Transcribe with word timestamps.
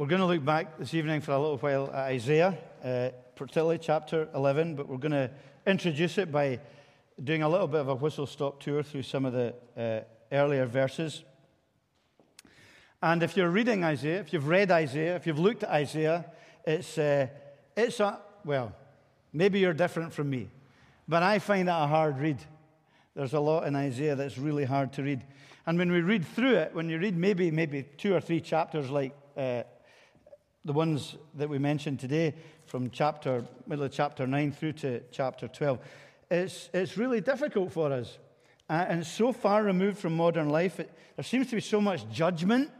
We're 0.00 0.06
going 0.06 0.22
to 0.22 0.26
look 0.26 0.42
back 0.42 0.78
this 0.78 0.94
evening 0.94 1.20
for 1.20 1.32
a 1.32 1.38
little 1.38 1.58
while 1.58 1.88
at 1.88 2.06
Isaiah, 2.06 2.56
uh, 2.82 3.10
particularly 3.36 3.76
chapter 3.76 4.30
11, 4.34 4.74
but 4.74 4.88
we're 4.88 4.96
going 4.96 5.12
to 5.12 5.30
introduce 5.66 6.16
it 6.16 6.32
by 6.32 6.58
doing 7.22 7.42
a 7.42 7.48
little 7.50 7.66
bit 7.66 7.82
of 7.82 7.88
a 7.88 7.94
whistle 7.94 8.24
stop 8.26 8.62
tour 8.62 8.82
through 8.82 9.02
some 9.02 9.26
of 9.26 9.34
the 9.34 9.54
uh, 9.76 10.00
earlier 10.34 10.64
verses. 10.64 11.22
And 13.02 13.22
if 13.22 13.36
you're 13.36 13.50
reading 13.50 13.84
Isaiah, 13.84 14.20
if 14.20 14.32
you've 14.32 14.48
read 14.48 14.70
Isaiah, 14.70 15.16
if 15.16 15.26
you've 15.26 15.38
looked 15.38 15.64
at 15.64 15.68
Isaiah, 15.68 16.24
it's, 16.64 16.96
uh, 16.96 17.26
it's 17.76 18.00
a, 18.00 18.20
well, 18.42 18.74
maybe 19.34 19.58
you're 19.58 19.74
different 19.74 20.14
from 20.14 20.30
me, 20.30 20.48
but 21.08 21.22
I 21.22 21.40
find 21.40 21.68
it 21.68 21.72
a 21.72 21.86
hard 21.86 22.18
read. 22.18 22.38
There's 23.14 23.34
a 23.34 23.40
lot 23.40 23.66
in 23.66 23.76
Isaiah 23.76 24.16
that's 24.16 24.38
really 24.38 24.64
hard 24.64 24.94
to 24.94 25.02
read. 25.02 25.22
And 25.66 25.76
when 25.76 25.92
we 25.92 26.00
read 26.00 26.24
through 26.24 26.54
it, 26.54 26.74
when 26.74 26.88
you 26.88 26.96
read 26.96 27.18
maybe, 27.18 27.50
maybe 27.50 27.82
two 27.98 28.14
or 28.14 28.20
three 28.22 28.40
chapters 28.40 28.88
like 28.88 29.14
uh, 29.36 29.64
the 30.64 30.72
ones 30.72 31.16
that 31.34 31.48
we 31.48 31.58
mentioned 31.58 32.00
today, 32.00 32.34
from 32.66 32.90
chapter, 32.90 33.44
middle 33.66 33.84
of 33.84 33.92
chapter 33.92 34.26
9 34.26 34.52
through 34.52 34.72
to 34.72 35.00
chapter 35.10 35.48
12, 35.48 35.78
it's, 36.30 36.70
it's 36.72 36.96
really 36.96 37.20
difficult 37.20 37.72
for 37.72 37.92
us. 37.92 38.18
Uh, 38.68 38.84
and 38.88 39.06
so 39.06 39.32
far 39.32 39.64
removed 39.64 39.98
from 39.98 40.16
modern 40.16 40.48
life, 40.48 40.78
it, 40.78 40.92
there 41.16 41.24
seems 41.24 41.48
to 41.48 41.56
be 41.56 41.60
so 41.60 41.80
much 41.80 42.08
judgment. 42.10 42.70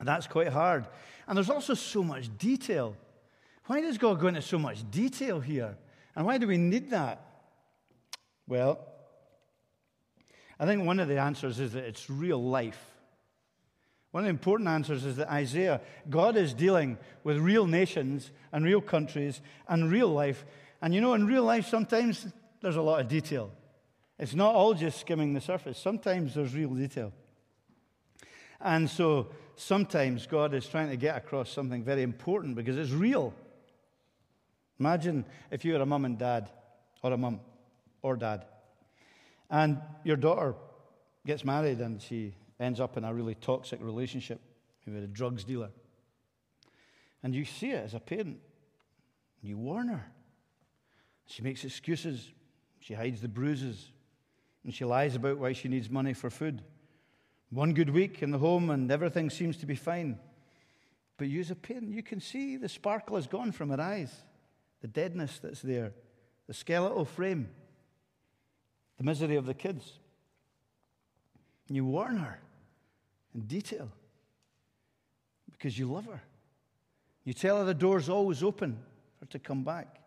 That's 0.00 0.26
quite 0.26 0.48
hard. 0.48 0.86
And 1.26 1.36
there's 1.36 1.50
also 1.50 1.74
so 1.74 2.02
much 2.02 2.36
detail. 2.38 2.96
Why 3.66 3.82
does 3.82 3.98
God 3.98 4.18
go 4.18 4.28
into 4.28 4.40
so 4.40 4.58
much 4.58 4.90
detail 4.90 5.40
here? 5.40 5.76
And 6.16 6.24
why 6.24 6.38
do 6.38 6.46
we 6.46 6.56
need 6.56 6.90
that? 6.90 7.20
Well, 8.46 8.80
I 10.58 10.64
think 10.64 10.84
one 10.84 11.00
of 11.00 11.08
the 11.08 11.18
answers 11.18 11.60
is 11.60 11.72
that 11.72 11.84
it's 11.84 12.08
real 12.08 12.42
life. 12.42 12.87
One 14.10 14.22
of 14.22 14.26
the 14.26 14.30
important 14.30 14.68
answers 14.68 15.04
is 15.04 15.16
that 15.16 15.30
Isaiah, 15.30 15.80
God 16.08 16.36
is 16.36 16.54
dealing 16.54 16.96
with 17.24 17.36
real 17.38 17.66
nations 17.66 18.30
and 18.52 18.64
real 18.64 18.80
countries 18.80 19.40
and 19.68 19.90
real 19.90 20.08
life. 20.08 20.46
And 20.80 20.94
you 20.94 21.00
know, 21.00 21.14
in 21.14 21.26
real 21.26 21.44
life, 21.44 21.66
sometimes 21.66 22.26
there's 22.62 22.76
a 22.76 22.82
lot 22.82 23.00
of 23.00 23.08
detail. 23.08 23.50
It's 24.18 24.34
not 24.34 24.54
all 24.54 24.74
just 24.74 25.00
skimming 25.00 25.34
the 25.34 25.40
surface, 25.40 25.78
sometimes 25.78 26.34
there's 26.34 26.54
real 26.54 26.70
detail. 26.70 27.12
And 28.60 28.90
so 28.90 29.28
sometimes 29.54 30.26
God 30.26 30.54
is 30.54 30.66
trying 30.66 30.90
to 30.90 30.96
get 30.96 31.16
across 31.16 31.50
something 31.50 31.84
very 31.84 32.02
important 32.02 32.56
because 32.56 32.76
it's 32.76 32.90
real. 32.90 33.32
Imagine 34.80 35.24
if 35.50 35.64
you 35.64 35.74
were 35.74 35.80
a 35.80 35.86
mum 35.86 36.04
and 36.04 36.18
dad, 36.18 36.50
or 37.02 37.12
a 37.12 37.16
mum 37.16 37.40
or 38.02 38.16
dad, 38.16 38.46
and 39.50 39.80
your 40.02 40.16
daughter 40.16 40.54
gets 41.26 41.44
married 41.44 41.78
and 41.78 42.00
she 42.00 42.34
ends 42.60 42.80
up 42.80 42.96
in 42.96 43.04
a 43.04 43.14
really 43.14 43.34
toxic 43.34 43.80
relationship 43.82 44.40
with 44.86 45.04
a 45.04 45.06
drugs 45.06 45.44
dealer. 45.44 45.70
And 47.22 47.34
you 47.34 47.44
see 47.44 47.70
it 47.70 47.84
as 47.84 47.94
a 47.94 48.00
parent. 48.00 48.38
You 49.42 49.58
warn 49.58 49.88
her. 49.88 50.06
She 51.26 51.42
makes 51.42 51.64
excuses. 51.64 52.30
She 52.80 52.94
hides 52.94 53.20
the 53.20 53.28
bruises. 53.28 53.90
And 54.64 54.74
she 54.74 54.84
lies 54.84 55.14
about 55.14 55.38
why 55.38 55.52
she 55.52 55.68
needs 55.68 55.90
money 55.90 56.14
for 56.14 56.30
food. 56.30 56.62
One 57.50 57.72
good 57.72 57.90
week 57.90 58.22
in 58.22 58.30
the 58.30 58.38
home 58.38 58.70
and 58.70 58.90
everything 58.90 59.30
seems 59.30 59.56
to 59.58 59.66
be 59.66 59.74
fine. 59.74 60.18
But 61.16 61.28
you 61.28 61.40
as 61.40 61.50
a 61.50 61.56
parent, 61.56 61.90
you 61.90 62.02
can 62.02 62.20
see 62.20 62.56
the 62.56 62.68
sparkle 62.68 63.16
is 63.16 63.26
gone 63.26 63.52
from 63.52 63.70
her 63.70 63.80
eyes, 63.80 64.12
the 64.80 64.88
deadness 64.88 65.40
that's 65.42 65.62
there, 65.62 65.92
the 66.46 66.54
skeletal 66.54 67.04
frame, 67.04 67.48
the 68.98 69.04
misery 69.04 69.36
of 69.36 69.46
the 69.46 69.54
kids. 69.54 69.98
And 71.66 71.76
you 71.76 71.84
warn 71.84 72.18
her 72.18 72.38
in 73.34 73.42
detail 73.42 73.90
because 75.50 75.78
you 75.78 75.90
love 75.90 76.06
her. 76.06 76.22
You 77.24 77.32
tell 77.32 77.58
her 77.58 77.64
the 77.64 77.74
door's 77.74 78.08
always 78.08 78.42
open 78.42 78.78
for 79.18 79.24
her 79.24 79.30
to 79.30 79.38
come 79.38 79.64
back. 79.64 80.00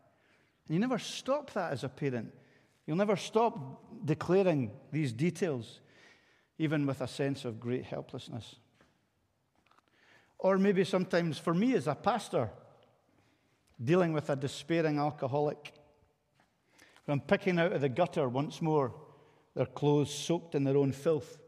And 0.67 0.75
you 0.75 0.79
never 0.79 0.97
stop 0.97 1.51
that 1.53 1.73
as 1.73 1.83
a 1.83 1.89
parent. 1.89 2.33
You'll 2.87 2.97
never 2.97 3.15
stop 3.15 3.83
declaring 4.05 4.71
these 4.91 5.11
details, 5.11 5.81
even 6.57 6.85
with 6.85 7.01
a 7.01 7.07
sense 7.07 7.45
of 7.45 7.59
great 7.59 7.85
helplessness. 7.85 8.55
Or 10.39 10.57
maybe 10.57 10.83
sometimes 10.83 11.37
for 11.37 11.53
me 11.53 11.75
as 11.75 11.87
a 11.87 11.93
pastor, 11.93 12.49
dealing 13.83 14.13
with 14.13 14.29
a 14.29 14.35
despairing 14.35 14.97
alcoholic, 14.97 15.73
when 17.05 17.19
I'm 17.19 17.27
picking 17.27 17.59
out 17.59 17.73
of 17.73 17.81
the 17.81 17.89
gutter 17.89 18.27
once 18.29 18.61
more, 18.61 18.93
their 19.55 19.65
clothes 19.65 20.13
soaked 20.13 20.55
in 20.55 20.63
their 20.63 20.77
own 20.77 20.91
filth. 20.91 21.40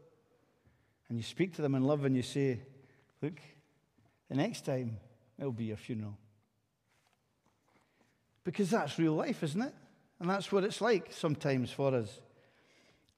And 1.08 1.18
you 1.18 1.22
speak 1.22 1.54
to 1.56 1.62
them 1.62 1.74
in 1.74 1.84
love 1.84 2.04
and 2.04 2.16
you 2.16 2.22
say, 2.22 2.60
Look, 3.22 3.40
the 4.28 4.36
next 4.36 4.64
time 4.64 4.98
it'll 5.38 5.52
be 5.52 5.64
your 5.66 5.76
funeral. 5.76 6.16
Because 8.44 8.70
that's 8.70 8.98
real 8.98 9.14
life, 9.14 9.42
isn't 9.42 9.62
it? 9.62 9.74
And 10.20 10.28
that's 10.28 10.52
what 10.52 10.64
it's 10.64 10.80
like 10.80 11.12
sometimes 11.12 11.70
for 11.70 11.94
us. 11.94 12.20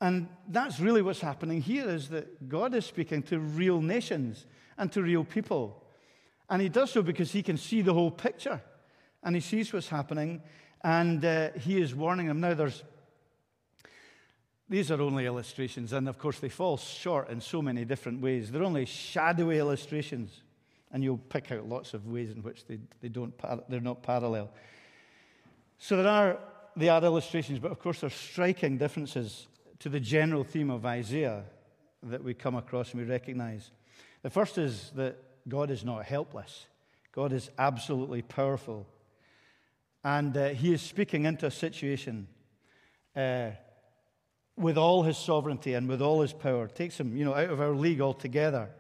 And 0.01 0.29
that's 0.49 0.79
really 0.79 1.03
what's 1.03 1.21
happening 1.21 1.61
here 1.61 1.89
is 1.89 2.09
that 2.11 2.49
God 2.49 2.75
is 2.75 2.85
speaking 2.85 3.23
to 3.25 3.39
real 3.39 3.81
nations 3.81 4.47
and 4.77 4.93
to 4.93 5.03
real 5.03 5.25
people. 5.25 5.83
And 6.49 6.63
he 6.63 6.69
does 6.69 6.93
so 6.93 7.03
because 7.03 7.33
he 7.33 7.43
can 7.43 7.57
see 7.57 7.83
the 7.83 7.95
whole 7.95 8.11
picture. 8.11 8.61
And 9.23 9.35
he 9.35 9.41
sees 9.41 9.73
what's 9.73 9.89
happening 9.89 10.43
and 10.85 11.25
uh, 11.25 11.51
he 11.53 11.81
is 11.81 11.95
warning 11.95 12.27
them. 12.27 12.41
Now, 12.41 12.55
there's 12.55 12.85
these 14.69 14.91
are 14.91 15.00
only 15.00 15.27
illustrations, 15.27 15.93
and 15.93 16.09
of 16.09 16.19
course, 16.19 16.41
they 16.41 16.49
fall 16.49 16.77
short 16.77 17.31
in 17.31 17.41
so 17.41 17.62
many 17.62 17.84
different 17.84 18.21
ways. 18.21 18.50
They're 18.50 18.65
only 18.65 18.84
shadowy 18.84 19.59
illustrations, 19.59 20.43
and 20.93 21.04
you'll 21.04 21.19
pick 21.19 21.53
out 21.53 21.69
lots 21.69 21.94
of 21.94 22.06
ways 22.09 22.31
in 22.32 22.43
which 22.43 22.66
they, 22.66 22.81
they 23.00 23.09
don't, 23.09 23.32
they're 23.69 23.81
not 23.81 24.03
parallel. 24.03 24.50
So 25.78 25.97
there 25.97 26.09
are, 26.09 26.38
they 26.75 26.88
are 26.88 27.03
illustrations, 27.03 27.60
but 27.60 27.71
of 27.71 27.78
course, 27.78 28.00
there 28.00 28.09
are 28.09 28.10
striking 28.10 28.77
differences 28.77 29.47
to 29.78 29.88
the 29.88 30.00
general 30.00 30.43
theme 30.43 30.71
of 30.71 30.84
Isaiah 30.84 31.44
that 32.03 32.25
we 32.25 32.34
come 32.34 32.56
across 32.56 32.93
and 32.93 33.00
we 33.00 33.09
recognize. 33.09 33.71
The 34.22 34.31
first 34.31 34.59
is 34.59 34.91
that 34.97 35.16
God 35.48 35.71
is 35.71 35.84
not 35.84 36.04
helpless, 36.04 36.66
God 37.12 37.33
is 37.33 37.50
absolutely 37.56 38.22
powerful. 38.22 38.87
And 40.03 40.37
uh, 40.37 40.48
He 40.48 40.72
is 40.72 40.83
speaking 40.83 41.25
into 41.25 41.47
a 41.47 41.50
situation. 41.50 42.27
Uh, 43.15 43.50
with 44.56 44.78
all 44.78 45.03
his 45.03 45.19
sovereignty 45.19 45.75
and 45.75 45.89
with 45.89 46.00
all 46.00 46.22
his 46.22 46.33
power, 46.33 46.67
takes 46.67 46.99
him, 46.99 47.17
you 47.17 47.25
know, 47.25 47.34
out 47.34 47.50
of 47.50 47.61
our 47.61 47.75
league 47.75 48.00
altogether. 48.00 48.71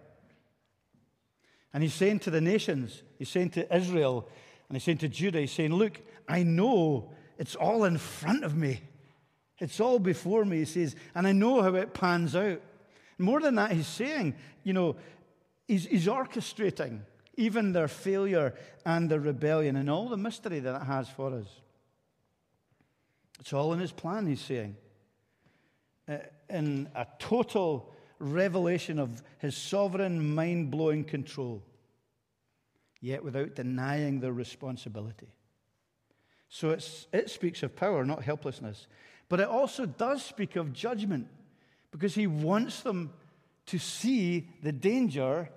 And 1.72 1.82
he's 1.82 1.94
saying 1.94 2.20
to 2.20 2.30
the 2.30 2.40
nations, 2.40 3.02
he's 3.18 3.28
saying 3.28 3.50
to 3.50 3.76
Israel, 3.76 4.28
and 4.68 4.76
he's 4.76 4.84
saying 4.84 4.98
to 4.98 5.08
Judah, 5.08 5.40
he's 5.40 5.52
saying, 5.52 5.74
Look, 5.74 6.00
I 6.26 6.42
know 6.42 7.10
it's 7.38 7.54
all 7.54 7.84
in 7.84 7.98
front 7.98 8.44
of 8.44 8.56
me. 8.56 8.80
It's 9.58 9.80
all 9.80 9.98
before 9.98 10.44
me, 10.44 10.58
he 10.58 10.64
says, 10.64 10.96
and 11.14 11.26
I 11.26 11.32
know 11.32 11.62
how 11.62 11.74
it 11.74 11.94
pans 11.94 12.36
out. 12.36 12.60
More 13.18 13.40
than 13.40 13.54
that, 13.54 13.72
he's 13.72 13.86
saying, 13.86 14.34
you 14.62 14.74
know, 14.74 14.96
he's, 15.66 15.86
he's 15.86 16.06
orchestrating 16.06 17.00
even 17.36 17.72
their 17.72 17.88
failure 17.88 18.54
and 18.84 19.10
their 19.10 19.20
rebellion 19.20 19.76
and 19.76 19.88
all 19.88 20.08
the 20.08 20.16
mystery 20.16 20.60
that 20.60 20.82
it 20.82 20.84
has 20.84 21.08
for 21.08 21.34
us. 21.34 21.46
It's 23.40 23.52
all 23.52 23.72
in 23.72 23.78
his 23.78 23.92
plan, 23.92 24.26
he's 24.26 24.40
saying. 24.40 24.76
Uh, 26.08 26.18
in 26.48 26.88
a 26.94 27.06
total 27.18 27.92
revelation 28.18 28.98
of 28.98 29.22
his 29.38 29.56
sovereign, 29.56 30.34
mind 30.34 30.70
blowing 30.70 31.02
control, 31.02 31.62
yet 33.00 33.24
without 33.24 33.54
denying 33.56 34.20
their 34.20 34.32
responsibility. 34.32 35.26
So 36.48 36.70
it 36.70 37.28
speaks 37.28 37.62
of 37.62 37.74
power, 37.74 38.04
not 38.04 38.22
helplessness. 38.22 38.86
But 39.28 39.40
it 39.40 39.48
also 39.48 39.86
does 39.86 40.24
speak 40.24 40.54
of 40.56 40.72
judgment 40.72 41.26
because 41.90 42.14
he 42.14 42.28
wants 42.28 42.82
them 42.82 43.12
to 43.66 43.78
see 43.78 44.48
the 44.62 44.72
danger 44.72 45.50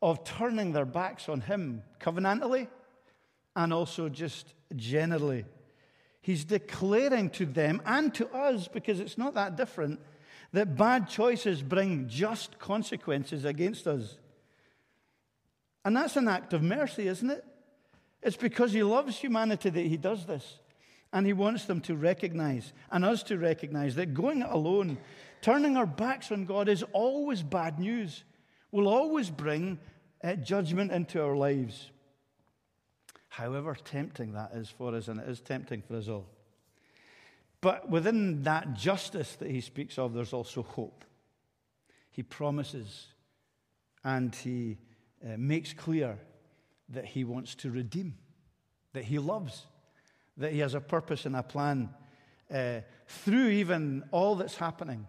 of 0.00 0.24
turning 0.24 0.72
their 0.72 0.86
backs 0.86 1.28
on 1.28 1.42
him 1.42 1.82
covenantally 2.00 2.68
and 3.54 3.72
also 3.72 4.08
just 4.08 4.54
generally. 4.74 5.44
He's 6.22 6.44
declaring 6.44 7.30
to 7.30 7.46
them 7.46 7.80
and 7.86 8.12
to 8.14 8.28
us, 8.34 8.68
because 8.68 9.00
it's 9.00 9.16
not 9.16 9.34
that 9.34 9.56
different, 9.56 10.00
that 10.52 10.76
bad 10.76 11.08
choices 11.08 11.62
bring 11.62 12.08
just 12.08 12.58
consequences 12.58 13.44
against 13.44 13.86
us. 13.86 14.18
And 15.84 15.96
that's 15.96 16.16
an 16.16 16.28
act 16.28 16.52
of 16.52 16.62
mercy, 16.62 17.08
isn't 17.08 17.30
it? 17.30 17.44
It's 18.22 18.36
because 18.36 18.72
he 18.72 18.82
loves 18.82 19.16
humanity 19.16 19.70
that 19.70 19.80
he 19.86 19.96
does 19.96 20.26
this. 20.26 20.58
And 21.12 21.26
he 21.26 21.32
wants 21.32 21.64
them 21.64 21.80
to 21.82 21.96
recognize, 21.96 22.72
and 22.92 23.04
us 23.04 23.24
to 23.24 23.38
recognize, 23.38 23.96
that 23.96 24.14
going 24.14 24.42
it 24.42 24.48
alone, 24.48 24.98
turning 25.40 25.76
our 25.76 25.86
backs 25.86 26.30
on 26.30 26.44
God, 26.44 26.68
is 26.68 26.84
always 26.92 27.42
bad 27.42 27.80
news, 27.80 28.22
will 28.70 28.86
always 28.86 29.28
bring 29.30 29.80
uh, 30.22 30.34
judgment 30.34 30.92
into 30.92 31.20
our 31.20 31.34
lives 31.34 31.90
however 33.30 33.76
tempting 33.84 34.32
that 34.32 34.50
is 34.54 34.68
for 34.68 34.94
us, 34.94 35.08
and 35.08 35.20
it 35.20 35.28
is 35.28 35.40
tempting 35.40 35.82
for 35.82 35.96
us 35.96 36.08
all. 36.08 36.26
But 37.60 37.88
within 37.88 38.42
that 38.42 38.74
justice 38.74 39.36
that 39.36 39.50
he 39.50 39.60
speaks 39.60 39.98
of, 39.98 40.12
there's 40.12 40.32
also 40.32 40.62
hope. 40.62 41.04
He 42.10 42.22
promises 42.22 43.06
and 44.02 44.34
he 44.34 44.78
uh, 45.24 45.36
makes 45.36 45.72
clear 45.72 46.18
that 46.88 47.04
he 47.04 47.22
wants 47.22 47.54
to 47.56 47.70
redeem, 47.70 48.14
that 48.94 49.04
he 49.04 49.18
loves, 49.18 49.66
that 50.36 50.52
he 50.52 50.58
has 50.58 50.74
a 50.74 50.80
purpose 50.80 51.24
and 51.24 51.36
a 51.36 51.42
plan 51.42 51.90
uh, 52.52 52.80
through 53.06 53.48
even 53.48 54.02
all 54.10 54.34
that's 54.34 54.56
happening 54.56 55.06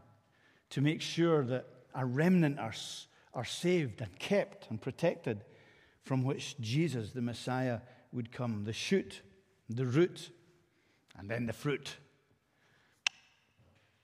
to 0.70 0.82
make 0.82 1.02
sure 1.02 1.44
that 1.46 1.66
a 1.96 2.06
remnant 2.06 2.60
are, 2.60 2.74
are 3.34 3.46
saved 3.46 4.02
and 4.02 4.20
kept 4.20 4.70
and 4.70 4.80
protected 4.80 5.44
from 6.04 6.24
which 6.24 6.60
Jesus, 6.60 7.12
the 7.12 7.22
Messiah, 7.22 7.80
would 8.12 8.32
come. 8.32 8.64
The 8.64 8.74
shoot, 8.74 9.22
the 9.70 9.86
root, 9.86 10.32
and 11.18 11.30
then 11.30 11.46
the 11.46 11.54
fruit. 11.54 11.96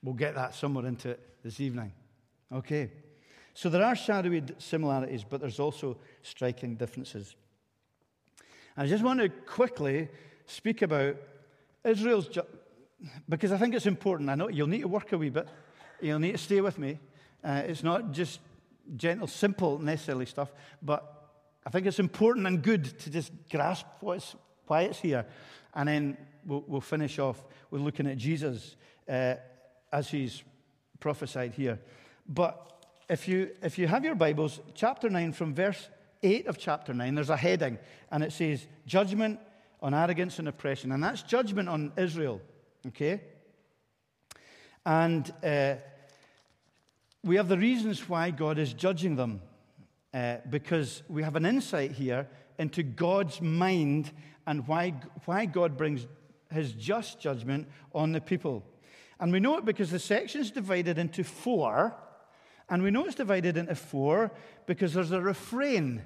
We'll 0.04 0.13
get 0.13 0.36
that 0.36 0.56
somewhere 0.56 0.86
into 0.86 1.09
it 1.09 1.44
this 1.44 1.59
evening. 1.59 1.92
Okay. 2.51 2.92
So 3.54 3.69
there 3.69 3.83
are 3.83 3.95
shadowy 3.95 4.44
similarities, 4.59 5.24
but 5.24 5.42
there's 5.42 5.59
also 5.59 5.98
striking 6.21 6.75
differences. 6.75 7.36
I 8.77 8.86
just 8.86 9.04
want 9.04 9.19
to 9.19 9.30
quickly 9.30 10.09
speak 10.45 10.83
about 10.83 11.15
Israel's, 11.83 12.27
ju- 12.27 12.45
because 13.27 13.51
I 13.51 13.57
think 13.57 13.74
it's 13.74 13.88
important. 13.88 14.30
I 14.30 14.36
know 14.36 14.50
you'll 14.50 14.68
need 14.68 14.81
to 14.81 14.88
work 14.88 15.12
a 15.12 15.18
wee 15.18 15.31
bit, 15.31 15.48
you'll 16.00 16.19
need 16.19 16.33
to 16.33 16.38
stay 16.38 16.62
with 16.62 16.77
me. 16.77 17.00
Uh, 17.44 17.63
it's 17.65 17.81
not 17.83 18.12
just 18.12 18.39
gentle, 18.95 19.25
simple, 19.25 19.80
necessarily 19.80 20.27
stuff, 20.27 20.51
but 20.81 21.16
I 21.67 21.69
think 21.69 21.85
it's 21.85 21.99
important 21.99 22.47
and 22.47 22.61
good 22.63 22.97
to 22.99 23.09
just 23.09 23.33
grasp 23.51 23.85
what's, 23.99 24.37
why 24.67 24.83
it's 24.83 24.99
here. 24.99 25.25
And 25.75 25.89
then 25.89 26.17
we'll, 26.45 26.63
we'll 26.65 26.79
finish 26.79 27.19
off 27.19 27.43
with 27.69 27.81
looking 27.81 28.07
at 28.07 28.15
Jesus 28.15 28.77
uh, 29.09 29.33
as 29.91 30.09
he's 30.09 30.43
prophesied 31.01 31.55
here. 31.55 31.77
But 32.25 32.85
if 33.09 33.27
you, 33.27 33.49
if 33.61 33.77
you 33.77 33.85
have 33.85 34.05
your 34.05 34.15
Bibles, 34.15 34.61
chapter 34.75 35.09
9, 35.09 35.33
from 35.33 35.53
verse 35.53 35.89
8 36.23 36.47
of 36.47 36.57
chapter 36.57 36.93
9, 36.93 37.15
there's 37.15 37.29
a 37.29 37.35
heading, 37.35 37.79
and 38.11 38.23
it 38.23 38.31
says, 38.31 38.65
Judgment 38.85 39.37
on 39.81 39.93
arrogance 39.93 40.39
and 40.39 40.47
oppression. 40.47 40.93
And 40.93 41.03
that's 41.03 41.21
judgment 41.21 41.67
on 41.67 41.91
Israel, 41.97 42.39
okay? 42.87 43.19
And 44.85 45.29
uh, 45.43 45.75
we 47.25 47.35
have 47.35 47.49
the 47.49 47.57
reasons 47.57 48.07
why 48.07 48.31
God 48.31 48.57
is 48.57 48.71
judging 48.71 49.17
them, 49.17 49.41
uh, 50.17 50.37
because 50.49 51.03
we 51.07 51.21
have 51.21 51.35
an 51.35 51.45
insight 51.45 51.91
here 51.91 52.27
into 52.57 52.81
God's 52.81 53.39
mind 53.39 54.11
and 54.47 54.67
why, 54.67 54.95
why 55.25 55.45
God 55.45 55.77
brings 55.77 56.07
his 56.49 56.71
just 56.71 57.19
judgment 57.19 57.67
on 57.93 58.13
the 58.13 58.21
people. 58.21 58.63
And 59.19 59.31
we 59.31 59.39
know 59.39 59.57
it 59.57 59.65
because 59.65 59.91
the 59.91 59.99
section 59.99 60.41
is 60.41 60.49
divided 60.49 60.97
into 60.97 61.23
four 61.23 61.95
and 62.67 62.81
we 62.81 62.89
know 62.89 63.05
it's 63.05 63.13
divided 63.13 63.57
into 63.57 63.75
four 63.75 64.31
because 64.65 64.95
there's 64.95 65.11
a 65.11 65.21
refrain. 65.21 66.01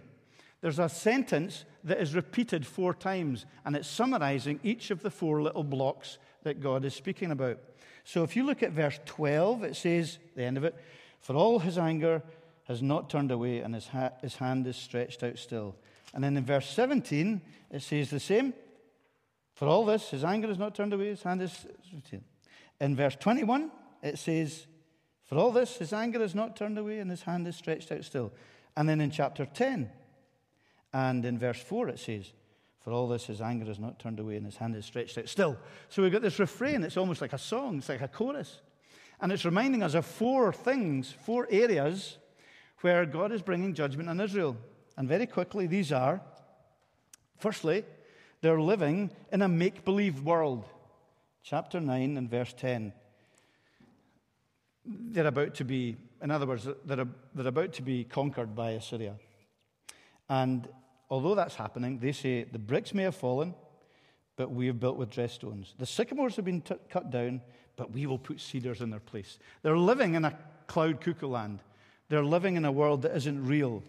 There's 0.60 0.80
a 0.80 0.90
sentence 0.90 1.64
that 1.86 2.02
is 2.02 2.14
repeated 2.14 2.68
four 2.68 2.94
times, 2.94 3.46
and 3.66 3.76
it's 3.78 3.88
summarizing 3.88 4.60
each 4.62 4.92
of 4.92 5.02
the 5.02 5.10
four 5.10 5.42
little 5.42 5.64
blocks 5.64 6.18
that 6.44 6.60
God 6.60 6.84
is 6.84 6.94
speaking 6.94 7.32
about. 7.32 7.60
So 8.04 8.24
if 8.24 8.36
you 8.36 8.44
look 8.44 8.62
at 8.62 8.72
verse 8.74 9.00
12, 9.06 9.64
it 9.64 9.76
says, 9.78 10.20
the 10.36 10.44
end 10.44 10.58
of 10.58 10.66
it, 10.66 10.76
For 11.22 11.36
all 11.36 11.60
his 11.60 11.78
anger 11.78 12.22
has 12.72 12.82
not 12.82 13.10
turned 13.10 13.32
away, 13.32 13.60
and 13.60 13.76
his, 13.76 13.88
ha- 13.88 14.14
his 14.22 14.36
hand 14.36 14.66
is 14.66 14.76
stretched 14.76 15.24
out 15.24 15.38
still. 15.38 15.76
And 16.14 16.24
then 16.24 16.36
in 16.36 16.46
verse 16.46 16.70
17, 16.70 17.42
it 17.70 17.82
says 17.82 18.10
the 18.10 18.20
same. 18.20 18.54
For 19.54 19.68
all 19.68 19.86
this, 19.86 20.10
his 20.10 20.24
anger 20.24 20.48
has 20.48 20.58
not 20.58 20.74
turned 20.74 20.94
away, 20.94 21.08
his 21.08 21.24
hand 21.24 21.42
is. 21.42 21.66
In 22.80 22.96
verse 22.96 23.16
21, 23.16 23.70
it 24.02 24.18
says, 24.18 24.66
for 25.32 25.38
all 25.38 25.52
this, 25.52 25.78
his 25.78 25.94
anger 25.94 26.22
is 26.22 26.36
not 26.36 26.58
turned 26.58 26.78
away 26.78 27.00
and 27.00 27.10
his 27.10 27.22
hand 27.22 27.48
is 27.48 27.56
stretched 27.56 27.90
out 27.94 28.04
still. 28.04 28.34
And 28.76 28.90
then 28.90 29.00
in 29.00 29.12
chapter 29.12 29.46
10 29.46 29.90
and 30.92 31.24
in 31.24 31.40
verse 31.40 31.62
4, 31.62 31.88
it 31.88 32.00
says, 32.00 32.34
For 32.82 32.92
all 32.92 33.08
this, 33.08 33.28
his 33.28 33.40
anger 33.40 33.72
is 33.72 33.80
not 33.80 33.98
turned 33.98 34.20
away 34.20 34.36
and 34.36 34.46
his 34.46 34.58
hand 34.58 34.76
is 34.76 34.86
stretched 34.86 35.18
out 35.18 35.30
still. 35.30 35.58
So 35.88 36.04
we've 36.04 36.12
got 36.12 36.22
this 36.22 36.38
refrain. 36.38 36.84
It's 36.84 36.98
almost 36.98 37.22
like 37.22 37.32
a 37.32 37.38
song, 37.38 37.78
it's 37.78 37.88
like 37.88 38.02
a 38.02 38.10
chorus. 38.10 38.60
And 39.22 39.32
it's 39.32 39.46
reminding 39.46 39.84
us 39.84 39.94
of 39.94 40.06
four 40.06 40.52
things, 40.52 41.14
four 41.24 41.48
areas 41.50 42.18
where 42.82 43.06
God 43.06 43.32
is 43.32 43.42
bringing 43.42 43.74
judgment 43.74 44.10
on 44.10 44.20
Israel. 44.20 44.58
And 44.98 45.08
very 45.08 45.26
quickly, 45.26 45.68
these 45.68 45.92
are 45.92 46.22
firstly, 47.40 47.84
they're 48.42 48.62
living 48.62 49.12
in 49.32 49.42
a 49.42 49.48
make 49.48 49.86
believe 49.86 50.24
world. 50.24 50.66
Chapter 51.44 51.80
9 51.80 52.18
and 52.18 52.30
verse 52.30 52.54
10 52.54 52.94
they're 54.86 55.28
about 55.28 55.56
to 55.56 55.66
be, 55.66 55.96
in 56.22 56.32
other 56.32 56.46
words, 56.46 56.68
they're, 56.86 57.08
they're 57.36 57.48
about 57.48 57.74
to 57.74 57.82
be 57.82 58.04
conquered 58.04 58.56
by 58.56 58.72
Assyria. 58.72 59.16
And 60.30 60.68
although 61.10 61.36
that's 61.36 61.56
happening, 61.56 62.00
they 62.00 62.12
say 62.12 62.44
the 62.44 62.60
bricks 62.60 62.94
may 62.94 63.04
have 63.04 63.16
fallen, 63.16 63.54
but 64.38 64.52
we 64.52 64.68
have 64.68 64.80
built 64.80 64.98
with 64.98 65.12
dressed 65.12 65.36
stones. 65.36 65.76
The 65.78 65.86
sycamores 65.86 66.36
have 66.38 66.46
been 66.46 66.62
t- 66.62 66.76
cut 66.90 67.12
down, 67.12 67.42
but 67.76 67.92
we 67.92 68.06
will 68.06 68.18
put 68.18 68.40
cedars 68.40 68.82
in 68.82 68.90
their 68.90 69.00
place. 69.00 69.38
They're 69.62 69.78
living 69.78 70.16
in 70.16 70.26
a 70.26 70.38
cloud 70.68 71.02
cuckoo 71.02 71.28
land. 71.28 71.60
They're 72.12 72.26
living 72.26 72.58
in 72.58 72.66
a 72.66 72.72
world 72.74 73.04
that 73.04 73.16
isn't 73.16 73.48
real, 73.48 73.82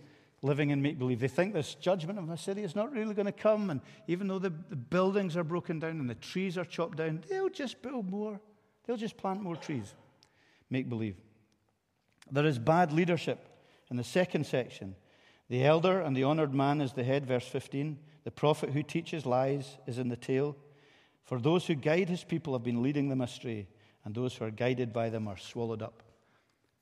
living 0.43 0.71
in 0.71 0.81
make 0.81 0.97
believe. 0.97 1.19
They 1.19 1.27
think 1.27 1.55
this 1.55 1.75
judgment 1.75 2.21
of 2.21 2.31
Assyria 2.31 2.65
is 2.65 2.77
not 2.77 2.93
really 2.93 3.15
going 3.15 3.27
to 3.27 3.33
come, 3.33 3.69
and 3.69 3.81
even 4.07 4.29
though 4.29 4.39
the, 4.39 4.53
the 4.71 4.77
buildings 4.77 5.37
are 5.37 5.43
broken 5.43 5.81
down 5.81 5.99
and 5.99 6.09
the 6.09 6.15
trees 6.15 6.57
are 6.57 6.65
chopped 6.65 6.99
down, 6.99 7.25
they'll 7.29 7.49
just 7.49 7.83
build 7.83 8.09
more. 8.09 8.41
They'll 8.87 8.97
just 8.97 9.17
plant 9.17 9.43
more 9.43 9.57
trees 9.57 9.93
make 10.71 10.89
believe. 10.89 11.17
There 12.31 12.47
is 12.47 12.61
bad 12.61 12.93
leadership 12.93 13.45
in 13.91 13.97
the 13.97 14.05
second 14.05 14.47
section. 14.47 14.95
The 15.49 15.65
elder 15.65 16.01
and 16.01 16.17
the 16.17 16.23
honored 16.23 16.55
man 16.55 16.81
is 16.81 16.93
the 16.93 17.03
head, 17.03 17.27
verse 17.27 17.49
15. 17.49 17.99
The 18.23 18.31
prophet 18.31 18.71
who 18.71 18.85
teaches 18.85 19.27
lies 19.27 19.79
is 19.89 19.99
in 19.99 20.11
the 20.11 20.17
tail. 20.17 20.55
For 21.25 21.41
those 21.41 21.67
who 21.67 21.75
guide 21.75 22.09
his 22.09 22.23
people 22.23 22.53
have 22.53 22.63
been 22.63 22.85
leading 22.85 23.09
them 23.09 23.21
astray, 23.21 23.67
and 24.05 24.15
those 24.15 24.37
who 24.37 24.45
are 24.45 24.53
guided 24.53 24.93
by 24.93 25.09
them 25.09 25.27
are 25.27 25.37
swallowed 25.37 25.83
up. 25.83 26.05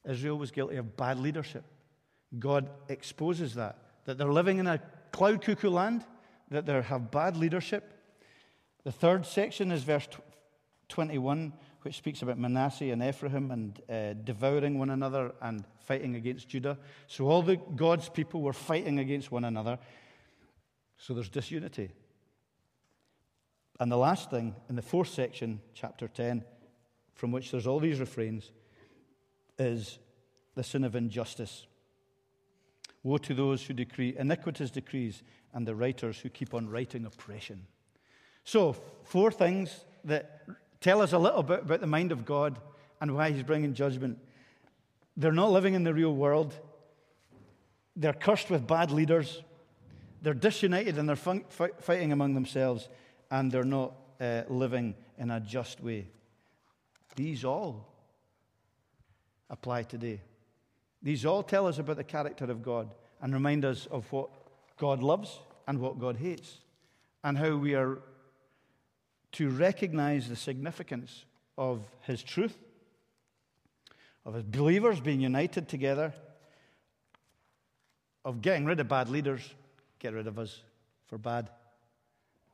Israel 0.09 0.39
was 0.39 0.51
guilty 0.51 0.77
of 0.77 0.97
bad 0.97 1.19
leadership. 1.19 1.65
God 2.39 2.71
exposes 2.89 3.55
that, 3.55 3.79
that 4.05 4.19
they're 4.19 4.33
living 4.33 4.59
in 4.59 4.67
a 4.67 4.81
cloud 5.13 5.43
cuckoo 5.43 5.71
land, 5.71 6.05
that 6.51 6.67
they 6.67 6.81
have 6.81 7.11
bad 7.11 7.37
leadership. 7.37 7.93
The 8.85 8.93
third 8.93 9.27
section 9.27 9.73
is 9.73 9.83
verse 9.83 10.09
21 10.89 11.53
which 11.83 11.97
speaks 11.97 12.23
about 12.23 12.39
Manasseh 12.39 12.91
and 12.91 13.03
Ephraim 13.03 13.51
and 13.51 13.81
uh, 13.89 14.13
devouring 14.25 14.79
one 14.79 14.91
another 14.91 15.33
and 15.41 15.65
fighting 15.81 16.15
against 16.15 16.49
Judah. 16.49 16.79
So 17.07 17.27
all 17.27 17.43
the 17.43 17.57
God's 17.57 18.09
people 18.09 18.43
were 18.43 18.53
fighting 18.53 18.99
against 18.99 19.33
one 19.33 19.45
another. 19.45 19.79
So 20.99 21.15
there's 21.15 21.31
disunity. 21.31 21.91
And 23.79 23.91
the 23.91 23.97
last 23.97 24.31
thing, 24.31 24.55
in 24.69 24.77
the 24.77 24.83
fourth 24.83 25.09
section, 25.09 25.61
chapter 25.73 26.07
10, 26.07 26.45
from 27.15 27.33
which 27.33 27.51
there's 27.51 27.67
all 27.67 27.81
these 27.81 27.99
refrains, 27.99 28.51
is 29.61 29.99
the 30.55 30.65
sin 30.65 30.83
of 30.83 30.97
injustice. 30.97 31.67
Woe 33.03 33.19
to 33.19 33.35
those 33.35 33.63
who 33.63 33.75
decree 33.75 34.17
iniquitous 34.19 34.71
decrees 34.71 35.23
and 35.53 35.67
the 35.67 35.75
writers 35.75 36.19
who 36.19 36.29
keep 36.31 36.55
on 36.55 36.69
writing 36.69 37.05
oppression. 37.05 37.67
So, 38.45 38.73
four 39.05 39.31
things 39.31 39.85
that 40.05 40.43
tell 40.81 41.03
us 41.03 41.13
a 41.13 41.19
little 41.19 41.43
bit 41.43 41.61
about 41.61 41.81
the 41.81 41.87
mind 41.87 42.11
of 42.11 42.25
God 42.25 42.59
and 43.01 43.15
why 43.15 43.31
He's 43.31 43.43
bringing 43.43 43.75
judgment. 43.75 44.19
They're 45.17 45.33
not 45.33 45.53
living 45.53 45.75
in 45.75 45.85
the 45.85 45.95
real 45.95 46.15
world. 46.15 46.55
They're 47.97 48.13
cursed 48.15 48.51
with 48.51 48.67
bad 48.67 48.91
leaders. 48.91 49.43
They're 50.23 50.35
disunited 50.35 50.99
and 50.99 51.09
they're 51.09 51.17
fighting 51.17 52.13
among 52.13 52.35
themselves, 52.35 52.89
and 53.31 53.51
they're 53.51 53.65
not 53.65 53.95
uh, 54.21 54.43
living 54.49 54.95
in 55.19 55.31
a 55.31 55.41
just 55.41 55.83
way. 55.83 56.09
These 57.17 57.45
all 57.45 57.90
apply 59.51 59.83
today. 59.83 60.21
These 61.03 61.27
all 61.27 61.43
tell 61.43 61.67
us 61.67 61.79
about 61.79 61.97
the 61.97 62.05
character 62.05 62.45
of 62.45 62.63
God 62.63 62.95
and 63.21 63.35
remind 63.35 63.65
us 63.65 63.87
of 63.91 64.11
what 64.13 64.31
God 64.79 65.03
loves 65.03 65.39
and 65.67 65.79
what 65.79 65.99
God 65.99 66.17
hates, 66.17 66.59
and 67.23 67.37
how 67.37 67.55
we 67.57 67.75
are 67.75 67.99
to 69.33 69.51
recognize 69.51 70.29
the 70.29 70.37
significance 70.37 71.25
of 71.59 71.87
his 72.01 72.23
truth, 72.23 72.57
of 74.25 74.35
his 74.35 74.43
believers 74.43 75.01
being 75.01 75.21
united 75.21 75.69
together, 75.69 76.13
of 78.25 78.43
getting 78.43 78.65
rid 78.65 78.81
of 78.81 78.89
bad 78.89 79.09
leaders, 79.09 79.55
get 79.99 80.15
rid 80.15 80.27
of 80.27 80.39
us 80.39 80.63
for 81.07 81.19
bad. 81.19 81.51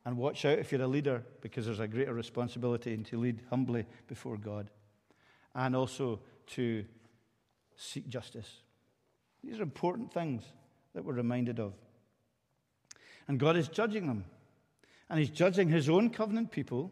And 0.05 0.17
watch 0.17 0.45
out 0.45 0.59
if 0.59 0.71
you're 0.71 0.81
a 0.81 0.87
leader, 0.87 1.23
because 1.41 1.65
there's 1.65 1.79
a 1.79 1.87
greater 1.87 2.13
responsibility 2.13 2.95
to 2.95 3.19
lead 3.19 3.41
humbly 3.49 3.85
before 4.07 4.37
God. 4.37 4.69
And 5.55 5.75
also 5.75 6.19
to 6.47 6.85
seek 7.75 8.07
justice. 8.09 8.61
These 9.43 9.59
are 9.59 9.63
important 9.63 10.13
things 10.13 10.43
that 10.93 11.05
we're 11.05 11.13
reminded 11.13 11.59
of. 11.59 11.73
And 13.27 13.39
God 13.39 13.57
is 13.57 13.67
judging 13.67 14.07
them. 14.07 14.25
And 15.09 15.19
he's 15.19 15.29
judging 15.29 15.69
his 15.69 15.89
own 15.89 16.09
covenant 16.09 16.51
people 16.51 16.91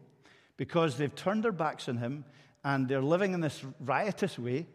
because 0.58 0.98
they've 0.98 1.14
turned 1.14 1.44
their 1.44 1.52
backs 1.52 1.90
on 1.90 1.98
him 1.98 2.24
and 2.64 2.88
they're 2.88 3.02
living 3.02 3.34
in 3.34 3.42
this 3.42 3.64
riotous 3.80 4.40
way 4.40 4.68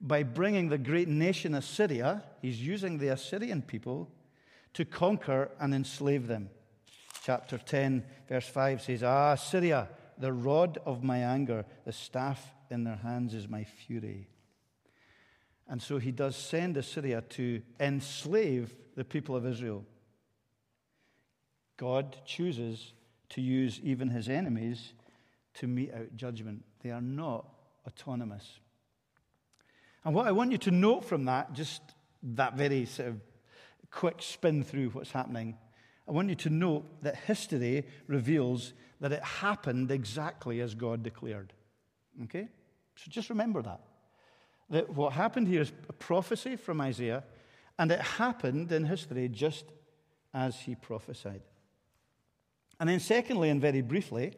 by 0.00 0.22
bringing 0.22 0.68
the 0.68 0.78
great 0.78 1.08
nation 1.08 1.54
Assyria, 1.54 2.22
he's 2.42 2.60
using 2.60 2.98
the 2.98 3.08
Assyrian 3.08 3.62
people 3.62 4.10
to 4.74 4.84
conquer 4.84 5.50
and 5.58 5.74
enslave 5.74 6.26
them. 6.26 6.50
Chapter 7.24 7.58
10, 7.58 8.04
verse 8.28 8.46
5 8.46 8.82
says, 8.82 9.02
Ah, 9.02 9.34
Syria, 9.34 9.88
the 10.18 10.32
rod 10.32 10.78
of 10.84 11.02
my 11.02 11.18
anger, 11.18 11.64
the 11.84 11.92
staff 11.92 12.52
in 12.70 12.84
their 12.84 12.96
hands 12.96 13.34
is 13.34 13.48
my 13.48 13.64
fury. 13.64 14.28
And 15.68 15.82
so 15.82 15.98
he 15.98 16.12
does 16.12 16.36
send 16.36 16.76
Assyria 16.76 17.22
to 17.30 17.62
enslave 17.80 18.74
the 18.94 19.04
people 19.04 19.34
of 19.34 19.44
Israel. 19.44 19.84
God 21.76 22.16
chooses 22.24 22.92
to 23.30 23.40
use 23.40 23.80
even 23.82 24.08
his 24.08 24.28
enemies 24.28 24.92
to 25.54 25.66
mete 25.66 25.92
out 25.92 26.16
judgment. 26.16 26.64
They 26.82 26.90
are 26.90 27.00
not 27.00 27.46
autonomous. 27.86 28.60
And 30.04 30.14
what 30.14 30.26
I 30.26 30.32
want 30.32 30.52
you 30.52 30.58
to 30.58 30.70
note 30.70 31.04
from 31.04 31.24
that, 31.24 31.52
just 31.52 31.82
that 32.22 32.54
very 32.54 32.86
sort 32.86 33.08
of 33.08 33.20
quick 33.90 34.22
spin 34.22 34.62
through 34.62 34.90
what's 34.90 35.10
happening, 35.10 35.56
I 36.08 36.12
want 36.12 36.28
you 36.28 36.36
to 36.36 36.50
note 36.50 37.02
that 37.02 37.16
history 37.16 37.84
reveals 38.06 38.72
that 39.00 39.12
it 39.12 39.22
happened 39.22 39.90
exactly 39.90 40.60
as 40.60 40.74
God 40.74 41.02
declared. 41.02 41.52
Okay? 42.24 42.48
So 42.96 43.10
just 43.10 43.30
remember 43.30 43.62
that. 43.62 43.80
That 44.70 44.90
what 44.90 45.12
happened 45.12 45.48
here 45.48 45.60
is 45.60 45.72
a 45.88 45.92
prophecy 45.92 46.56
from 46.56 46.80
Isaiah, 46.80 47.22
and 47.78 47.92
it 47.92 48.00
happened 48.00 48.72
in 48.72 48.84
history 48.84 49.28
just 49.28 49.64
as 50.34 50.58
he 50.58 50.74
prophesied. 50.74 51.42
And 52.80 52.88
then, 52.88 53.00
secondly, 53.00 53.50
and 53.50 53.60
very 53.60 53.80
briefly, 53.80 54.34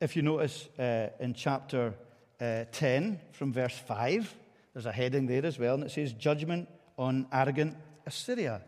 if 0.00 0.16
you 0.16 0.22
notice 0.22 0.68
uh, 0.78 1.08
in 1.20 1.34
chapter 1.34 1.94
uh, 2.40 2.64
10 2.72 3.20
from 3.32 3.52
verse 3.52 3.78
5, 3.78 4.34
there's 4.72 4.86
a 4.86 4.92
heading 4.92 5.26
there 5.26 5.46
as 5.46 5.58
well, 5.58 5.74
and 5.74 5.84
it 5.84 5.90
says, 5.90 6.12
Judgment 6.12 6.68
on 6.98 7.26
arrogant 7.32 7.76
Assyria. 8.06 8.62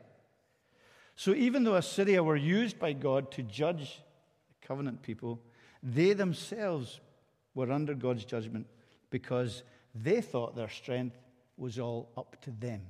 So 1.17 1.35
even 1.35 1.65
though 1.65 1.75
Assyria 1.75 2.23
were 2.23 2.37
used 2.37 2.79
by 2.79 2.93
God 2.93 3.31
to 3.33 3.43
judge 3.43 4.03
the 4.49 4.67
covenant 4.67 5.03
people, 5.03 5.41
they 5.83 6.13
themselves 6.13 7.01
were 7.57 7.73
under 7.73 7.95
God's 7.95 8.25
judgment 8.25 8.69
because 9.11 9.65
they 9.95 10.21
thought 10.21 10.55
their 10.55 10.69
strength 10.69 11.17
was 11.57 11.81
all 11.81 12.13
up 12.17 12.41
to 12.43 12.51
them. 12.53 12.83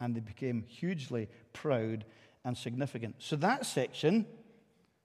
And 0.00 0.16
they 0.16 0.20
became 0.20 0.64
hugely 0.66 1.28
proud 1.52 2.04
and 2.44 2.56
significant. 2.56 3.16
So 3.18 3.36
that 3.36 3.66
section, 3.66 4.26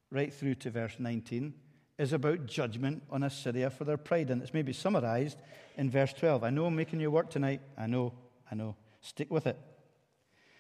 right 0.10 0.34
through 0.34 0.56
to 0.56 0.72
verse 0.72 0.96
19, 0.98 1.54
is 1.98 2.14
about 2.14 2.46
judgment 2.46 3.04
on 3.12 3.24
Assyria 3.24 3.70
for 3.70 3.84
their 3.84 3.98
pride. 3.98 4.32
And 4.32 4.42
it's 4.42 4.54
maybe 4.54 4.74
summarized 4.74 5.40
in 5.78 5.92
verse 5.92 6.14
12. 6.14 6.44
I 6.44 6.50
know 6.50 6.66
I'm 6.66 6.76
making 6.76 7.00
you 7.00 7.12
work 7.12 7.30
tonight. 7.30 7.62
I 7.78 7.88
know, 7.88 8.14
I 8.52 8.56
know. 8.56 8.76
Stick 9.02 9.30
with 9.30 9.46
it. 9.46 9.58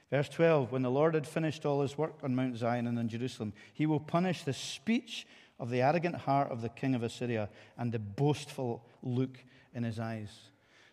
Verse 0.09 0.27
12 0.29 0.71
When 0.71 0.81
the 0.81 0.91
Lord 0.91 1.13
had 1.13 1.25
finished 1.25 1.65
all 1.65 1.81
his 1.81 1.97
work 1.97 2.15
on 2.21 2.35
Mount 2.35 2.57
Zion 2.57 2.87
and 2.87 2.99
in 2.99 3.07
Jerusalem, 3.07 3.53
he 3.73 3.85
will 3.85 3.99
punish 3.99 4.43
the 4.43 4.53
speech 4.53 5.25
of 5.61 5.69
the 5.69 5.81
arrogant 5.81 6.15
heart 6.15 6.51
of 6.51 6.61
the 6.61 6.69
king 6.69 6.95
of 6.95 7.03
Assyria 7.03 7.47
and 7.77 7.91
the 7.91 7.99
boastful 7.99 8.83
look 9.03 9.37
in 9.75 9.83
his 9.83 9.99
eyes. 9.99 10.29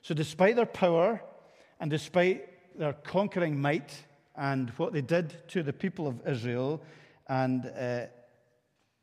So, 0.02 0.14
despite 0.14 0.56
their 0.56 0.66
power 0.66 1.22
and 1.80 1.90
despite 1.90 2.78
their 2.78 2.92
conquering 2.92 3.60
might 3.60 4.04
and 4.36 4.70
what 4.76 4.92
they 4.92 5.00
did 5.00 5.48
to 5.48 5.62
the 5.62 5.72
people 5.72 6.06
of 6.06 6.20
Israel 6.28 6.82
and 7.28 7.66
uh, 7.66 8.06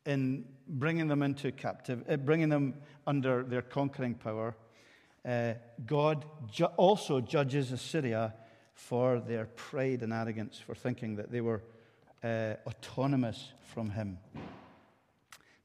in 0.06 0.46
bringing 0.68 1.08
them 1.08 1.24
into 1.24 1.52
captivity, 1.52 2.10
uh, 2.10 2.18
bringing 2.18 2.50
them 2.50 2.76
under 3.08 3.44
their 3.44 3.64
conquering 3.64 4.14
power, 4.14 4.56
uh, 5.26 5.54
God 5.86 6.26
ju- 6.52 6.66
also 6.78 7.20
judges 7.22 7.72
Assyria 7.72 8.36
for 8.76 9.20
their 9.20 9.46
pride 9.46 10.04
and 10.04 10.14
arrogance, 10.14 10.60
for 10.60 10.76
thinking 10.76 11.16
that 11.16 11.32
they 11.32 11.42
were 11.42 11.64
uh, 12.24 12.54
autonomous 12.68 13.52
from 13.74 13.90
Him. 13.90 14.20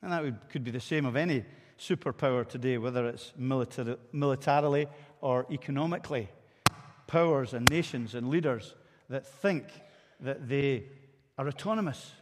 And 0.02 0.12
that 0.12 0.23
would, 0.23 0.49
could 0.49 0.64
be 0.64 0.71
the 0.71 0.80
same 0.80 1.04
of 1.07 1.16
any 1.16 1.45
superpower 1.78 2.47
today, 2.47 2.78
whether 2.78 3.07
it's 3.07 3.33
militar- 3.38 3.99
militarily 4.12 4.87
or 5.21 5.47
economically. 5.50 6.28
Powers 7.07 7.54
and 7.54 7.69
nations 7.71 8.14
and 8.14 8.28
leaders 8.28 8.75
that 9.09 9.26
think 9.26 9.64
that 10.21 10.49
they 10.49 10.85
are 11.38 11.49
autonomous, 11.49 12.12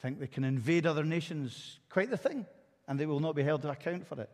think 0.00 0.20
they 0.20 0.26
can 0.26 0.44
invade 0.44 0.86
other 0.86 1.04
nations, 1.04 1.80
quite 1.88 2.10
the 2.10 2.16
thing, 2.16 2.46
and 2.86 3.00
they 3.00 3.06
will 3.06 3.20
not 3.20 3.34
be 3.34 3.42
held 3.42 3.62
to 3.62 3.70
account 3.70 4.06
for 4.06 4.20
it. 4.20 4.30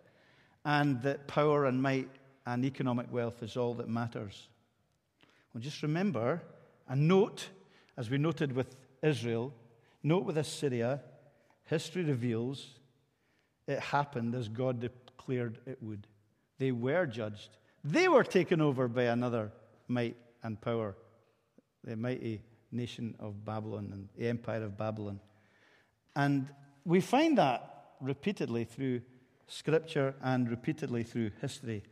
And 0.65 1.03
that 1.03 1.27
power 1.27 1.67
and 1.67 1.81
might 1.83 2.11
and 2.45 2.65
economic 2.65 3.13
wealth 3.13 3.43
is 3.43 3.57
all 3.57 3.75
that 3.75 3.89
matters. 3.89 4.49
Well, 5.53 5.63
just 5.63 5.83
remember 5.83 6.43
and 6.89 7.09
note, 7.09 7.49
as 7.97 8.11
we 8.11 8.19
noted 8.19 8.53
with 8.53 8.77
Israel, 9.03 9.53
note 10.03 10.25
with 10.25 10.39
Assyria, 10.39 11.01
history 11.73 12.05
reveals 12.05 12.67
it 13.67 13.81
happened 13.81 14.35
as 14.35 14.47
God 14.47 14.79
declared 14.79 15.59
it 15.65 15.79
would. 15.81 16.07
They 16.59 16.71
were 16.71 17.07
judged. 17.07 17.57
They 17.83 18.09
were 18.09 18.25
taken 18.25 18.61
over 18.61 18.89
by 18.89 19.05
another 19.05 19.51
might 19.89 20.17
and 20.43 20.61
power, 20.61 20.95
the 21.83 21.97
mighty 21.97 22.43
nation 22.71 23.15
of 23.19 23.43
Babylon 23.43 23.89
and 23.91 24.09
the 24.19 24.29
empire 24.29 24.65
of 24.65 24.77
Babylon. 24.77 25.19
And 26.15 26.51
we 26.85 27.01
find 27.01 27.39
that 27.39 27.61
repeatedly 28.01 28.65
through 28.65 29.01
Scripture 29.47 30.15
and 30.23 30.51
repeatedly 30.51 31.05
through 31.05 31.31
history. 31.41 31.85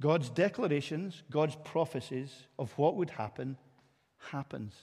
God's 0.00 0.28
declarations, 0.28 1.24
God's 1.30 1.56
prophecies 1.64 2.46
of 2.60 2.70
what 2.78 2.94
would 2.94 3.10
happen, 3.10 3.56
happens. 4.30 4.74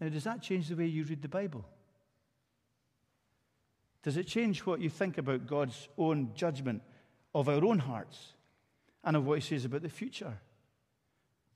Now, 0.00 0.08
does 0.08 0.24
that 0.24 0.40
change 0.40 0.68
the 0.68 0.76
way 0.76 0.86
you 0.86 1.02
read 1.02 1.22
the 1.22 1.28
Bible? 1.28 1.64
Does 4.02 4.16
it 4.16 4.26
change 4.26 4.66
what 4.66 4.80
you 4.80 4.90
think 4.90 5.18
about 5.18 5.46
God's 5.46 5.88
own 5.96 6.30
judgment 6.34 6.82
of 7.34 7.48
our 7.48 7.64
own 7.64 7.78
hearts 7.78 8.32
and 9.04 9.16
of 9.16 9.24
what 9.24 9.38
He 9.38 9.44
says 9.44 9.64
about 9.64 9.82
the 9.82 9.88
future 9.88 10.38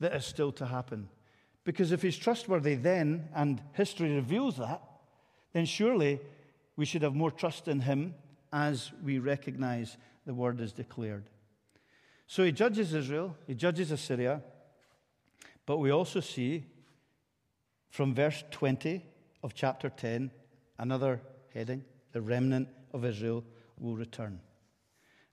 that 0.00 0.14
is 0.14 0.24
still 0.24 0.52
to 0.52 0.66
happen? 0.66 1.08
Because 1.64 1.90
if 1.90 2.02
He's 2.02 2.16
trustworthy 2.16 2.76
then, 2.76 3.28
and 3.34 3.60
history 3.72 4.14
reveals 4.14 4.58
that, 4.58 4.80
then 5.52 5.66
surely 5.66 6.20
we 6.76 6.84
should 6.84 7.02
have 7.02 7.14
more 7.14 7.30
trust 7.30 7.66
in 7.66 7.80
Him 7.80 8.14
as 8.52 8.92
we 9.02 9.18
recognize 9.18 9.96
the 10.24 10.34
word 10.34 10.60
is 10.60 10.72
declared. 10.72 11.24
So 12.26 12.42
he 12.42 12.52
judges 12.52 12.92
Israel, 12.92 13.36
he 13.46 13.54
judges 13.54 13.90
Assyria, 13.90 14.42
but 15.64 15.78
we 15.78 15.90
also 15.90 16.20
see 16.20 16.64
from 17.90 18.14
verse 18.14 18.44
20 18.50 19.04
of 19.42 19.54
chapter 19.54 19.88
10 19.88 20.30
another 20.78 21.20
heading 21.54 21.84
the 22.16 22.22
remnant 22.22 22.66
of 22.94 23.04
Israel 23.04 23.44
will 23.78 23.94
return. 23.94 24.40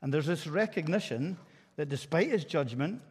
And 0.02 0.14
there's 0.14 0.26
this 0.26 0.46
recognition 0.46 1.38
that 1.78 1.88
despite 1.88 2.30
his 2.30 2.44
judgment, 2.44 3.02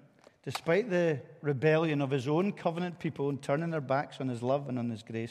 despite 0.45 0.91
the 0.91 1.23
rebellion 1.41 2.02
of 2.02 2.11
his 2.11 2.29
own 2.29 2.52
covenant 2.52 2.99
people 2.99 3.31
and 3.31 3.41
turning 3.41 3.71
their 3.71 3.81
backs 3.81 4.21
on 4.21 4.29
his 4.29 4.43
love 4.43 4.69
and 4.69 4.79
on 4.79 4.91
his 4.91 5.02
grace, 5.02 5.31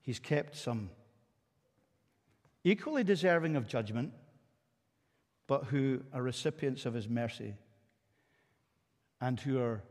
he's 0.00 0.18
kept 0.18 0.56
some 0.56 0.88
equally 2.64 3.04
deserving 3.04 3.54
of 3.54 3.68
judgment 3.68 4.10
but 5.46 5.64
who 5.64 6.00
are 6.14 6.22
recipients 6.22 6.86
of 6.86 6.94
his 6.94 7.06
mercy 7.06 7.52
and 9.20 9.38
who 9.40 9.58
are 9.58 9.82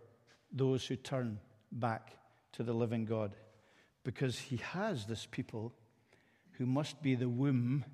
those 0.51 0.83
who 0.83 0.95
turn 0.95 1.37
back 1.71 2.17
to 2.53 2.63
the 2.63 2.73
living 2.73 3.05
God. 3.05 3.35
Because 4.03 4.39
he 4.39 4.57
has 4.57 5.05
this 5.05 5.27
people 5.29 5.75
who 6.57 6.65
must 6.65 7.01
be 7.01 7.15
the 7.15 7.29
womb 7.29 7.85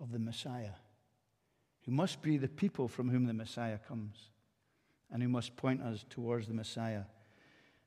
of 0.00 0.12
the 0.12 0.18
Messiah, 0.18 0.76
who 1.84 1.92
must 1.92 2.22
be 2.22 2.36
the 2.36 2.48
people 2.48 2.88
from 2.88 3.10
whom 3.10 3.26
the 3.26 3.34
Messiah 3.34 3.78
comes, 3.78 4.30
and 5.10 5.22
who 5.22 5.28
must 5.28 5.56
point 5.56 5.82
us 5.82 6.04
towards 6.08 6.46
the 6.46 6.54
Messiah. 6.54 7.02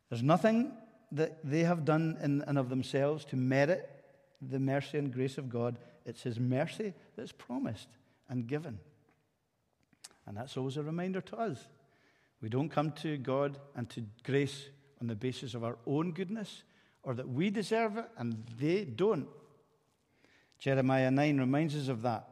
There's 0.10 0.24
nothing 0.24 0.74
that 1.12 1.40
they 1.44 1.62
have 1.62 1.86
done 1.86 2.18
in 2.22 2.44
and 2.48 2.58
of 2.58 2.70
themselves 2.70 3.26
to 3.26 3.36
merit 3.36 3.90
the 4.42 4.60
mercy 4.60 4.98
and 4.98 5.14
grace 5.14 5.38
of 5.38 5.50
God. 5.50 5.78
It's 6.06 6.24
his 6.24 6.40
mercy 6.40 6.94
that's 7.16 7.32
promised 7.32 7.88
and 8.30 8.48
given. 8.48 8.80
And 10.26 10.38
that's 10.38 10.58
always 10.58 10.78
a 10.78 10.84
reminder 10.84 11.22
to 11.22 11.38
us. 11.38 11.68
We 12.42 12.50
don't 12.50 12.70
come 12.70 12.92
to 13.04 13.18
God 13.18 13.58
and 13.76 13.90
to 13.92 14.04
grace 14.24 14.70
on 15.00 15.08
the 15.08 15.16
basis 15.16 15.54
of 15.54 15.64
our 15.64 15.78
own 15.86 16.12
goodness 16.12 16.64
or 17.04 17.14
that 17.14 17.30
we 17.30 17.50
deserve 17.50 17.98
it 17.98 18.06
and 18.18 18.44
they 18.60 18.84
don't. 18.84 19.28
Jeremiah 20.64 21.12
9 21.12 21.40
reminds 21.40 21.76
us 21.76 21.90
of 21.90 22.04
that. 22.04 22.26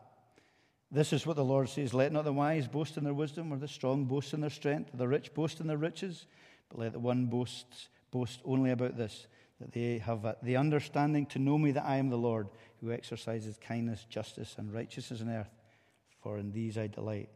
This 0.90 1.12
is 1.12 1.28
what 1.28 1.36
the 1.36 1.44
Lord 1.44 1.68
says 1.68 1.94
Let 1.94 2.14
not 2.14 2.24
the 2.24 2.32
wise 2.32 2.66
boast 2.66 2.96
in 2.96 3.04
their 3.04 3.14
wisdom, 3.14 3.52
or 3.52 3.58
the 3.58 3.68
strong 3.68 4.06
boast 4.06 4.34
in 4.34 4.40
their 4.40 4.50
strength, 4.50 4.94
or 4.94 4.98
the 4.98 5.08
rich 5.10 5.34
boast 5.34 5.60
in 5.60 5.68
their 5.68 5.76
riches, 5.76 6.28
but 6.70 6.80
let 6.80 6.94
the 6.94 7.00
one 7.00 7.26
boast, 7.26 7.90
boast 8.10 8.40
only 8.46 8.72
about 8.72 8.96
this, 8.96 9.28
that 9.60 9.74
they 9.74 9.98
have 9.98 10.26
the 10.44 10.56
understanding 10.56 11.26
to 11.26 11.40
know 11.40 11.58
me 11.58 11.72
that 11.74 11.84
I 11.84 11.98
am 11.98 12.08
the 12.08 12.18
Lord, 12.18 12.48
who 12.80 12.94
exercises 12.94 13.60
kindness, 13.60 14.06
justice, 14.10 14.56
and 14.58 14.74
righteousness 14.74 15.20
on 15.20 15.28
earth 15.28 15.52
for 16.22 16.38
in 16.38 16.54
these 16.54 16.78
I 16.78 16.88
delight. 16.88 17.28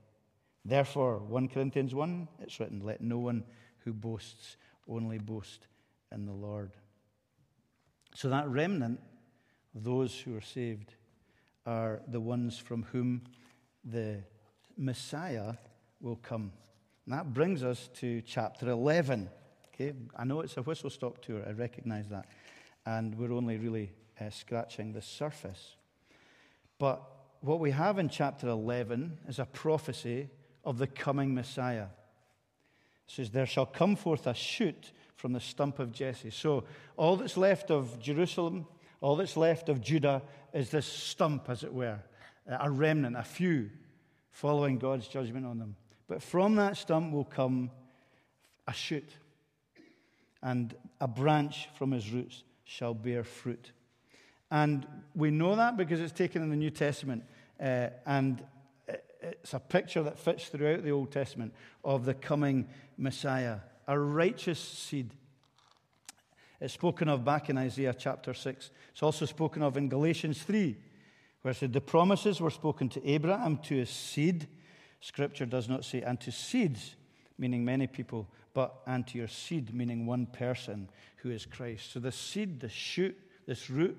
Therefore, 0.63 1.17
1 1.17 1.49
Corinthians 1.49 1.93
1, 1.93 2.29
it's 2.39 2.57
written, 2.61 2.79
Let 2.79 3.01
no 3.01 3.19
one 3.19 3.43
who 3.79 3.91
boasts 3.91 4.55
only 4.87 5.17
boast 5.17 5.67
in 6.13 6.25
the 6.25 6.31
Lord. 6.31 6.71
So 8.15 8.29
that 8.29 8.47
remnant 8.47 9.01
those 9.75 10.17
who 10.17 10.35
are 10.37 10.41
saved 10.41 10.95
are 11.65 12.01
the 12.07 12.19
ones 12.19 12.57
from 12.57 12.83
whom 12.83 13.21
the 13.83 14.23
Messiah 14.77 15.55
will 16.01 16.15
come. 16.15 16.51
And 17.05 17.13
that 17.13 17.33
brings 17.33 17.63
us 17.63 17.89
to 17.95 18.21
chapter 18.21 18.69
11. 18.69 19.29
Okay, 19.73 19.93
I 20.15 20.23
know 20.23 20.39
it's 20.41 20.57
a 20.57 20.61
whistle 20.61 20.89
stop 20.89 21.21
tour, 21.21 21.43
I 21.45 21.51
recognize 21.51 22.07
that. 22.09 22.27
And 22.85 23.15
we're 23.15 23.33
only 23.33 23.57
really 23.57 23.91
uh, 24.19 24.29
scratching 24.29 24.93
the 24.93 25.01
surface. 25.01 25.75
But 26.79 27.01
what 27.41 27.59
we 27.59 27.71
have 27.71 27.99
in 27.99 28.09
chapter 28.09 28.47
11 28.47 29.19
is 29.27 29.39
a 29.39 29.45
prophecy 29.45 30.29
of 30.63 30.77
the 30.77 30.87
coming 30.87 31.33
Messiah. 31.33 31.87
It 33.07 33.13
says, 33.13 33.29
There 33.31 33.45
shall 33.45 33.65
come 33.65 33.95
forth 33.95 34.27
a 34.27 34.33
shoot 34.33 34.91
from 35.15 35.33
the 35.33 35.39
stump 35.39 35.79
of 35.79 35.91
Jesse. 35.91 36.29
So 36.29 36.63
all 36.97 37.17
that's 37.17 37.37
left 37.37 37.71
of 37.71 37.99
Jerusalem, 37.99 38.65
all 39.05 39.15
that's 39.15 39.37
left 39.37 39.69
of 39.69 39.81
Judah 39.81 40.23
is 40.51 40.71
this 40.71 40.87
stump, 40.87 41.47
as 41.47 41.63
it 41.63 41.71
were, 41.71 41.99
a 42.47 42.71
remnant, 42.71 43.15
a 43.15 43.21
few, 43.21 43.69
following 44.31 44.79
God's 44.79 45.07
judgment 45.07 45.45
on 45.45 45.59
them. 45.59 45.75
But 46.07 46.23
from 46.23 46.55
that 46.55 46.75
stump 46.75 47.13
will 47.13 47.23
come 47.23 47.69
a 48.67 48.73
shoot, 48.73 49.07
and 50.41 50.73
a 50.99 51.07
branch 51.07 51.69
from 51.75 51.91
his 51.91 52.09
roots 52.09 52.41
shall 52.63 52.95
bear 52.95 53.23
fruit. 53.23 53.73
And 54.49 54.87
we 55.13 55.29
know 55.29 55.55
that 55.55 55.77
because 55.77 55.99
it's 55.99 56.11
taken 56.11 56.41
in 56.41 56.49
the 56.49 56.55
New 56.55 56.71
Testament. 56.71 57.25
Uh, 57.61 57.89
and 58.07 58.43
it's 59.21 59.53
a 59.53 59.59
picture 59.59 60.01
that 60.01 60.17
fits 60.17 60.47
throughout 60.47 60.83
the 60.83 60.89
Old 60.89 61.11
Testament 61.11 61.53
of 61.83 62.05
the 62.05 62.15
coming 62.15 62.67
Messiah, 62.97 63.57
a 63.87 63.99
righteous 63.99 64.59
seed. 64.59 65.11
It's 66.59 66.73
spoken 66.73 67.09
of 67.09 67.25
back 67.25 67.49
in 67.49 67.57
Isaiah 67.57 67.95
chapter 67.97 68.33
6. 68.33 68.71
It's 68.91 69.03
also 69.03 69.25
spoken 69.25 69.61
of 69.61 69.77
in 69.77 69.89
Galatians 69.89 70.41
3, 70.43 70.75
where 71.41 71.51
it 71.51 71.57
said, 71.57 71.73
The 71.73 71.81
promises 71.81 72.39
were 72.39 72.49
spoken 72.49 72.89
to 72.89 73.07
Abraham, 73.07 73.57
to 73.63 73.75
his 73.75 73.89
seed. 73.89 74.47
Scripture 75.01 75.45
does 75.45 75.67
not 75.67 75.85
say, 75.85 76.01
and 76.01 76.19
to 76.21 76.31
seeds, 76.31 76.95
meaning 77.37 77.65
many 77.65 77.87
people, 77.87 78.27
but 78.53 78.81
and 78.87 79.05
to 79.07 79.17
your 79.17 79.27
seed, 79.27 79.73
meaning 79.73 80.05
one 80.05 80.25
person 80.25 80.89
who 81.17 81.29
is 81.29 81.45
Christ. 81.45 81.91
So 81.91 81.99
the 81.99 82.11
seed, 82.11 82.61
the 82.61 82.69
shoot, 82.69 83.17
this 83.45 83.69
root 83.69 83.97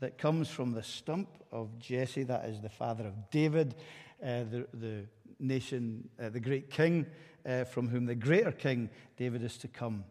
that 0.00 0.18
comes 0.18 0.48
from 0.48 0.72
the 0.72 0.82
stump 0.82 1.28
of 1.50 1.78
Jesse, 1.78 2.24
that 2.24 2.44
is 2.44 2.60
the 2.60 2.68
father 2.68 3.06
of 3.06 3.30
David, 3.30 3.74
uh, 4.22 4.44
the, 4.50 4.66
the 4.74 5.04
nation, 5.40 6.08
uh, 6.22 6.28
the 6.28 6.40
great 6.40 6.70
king, 6.70 7.06
uh, 7.46 7.64
from 7.64 7.88
whom 7.88 8.06
the 8.06 8.14
greater 8.14 8.52
king 8.52 8.90
David 9.16 9.42
is 9.42 9.56
to 9.58 9.68
come, 9.68 10.04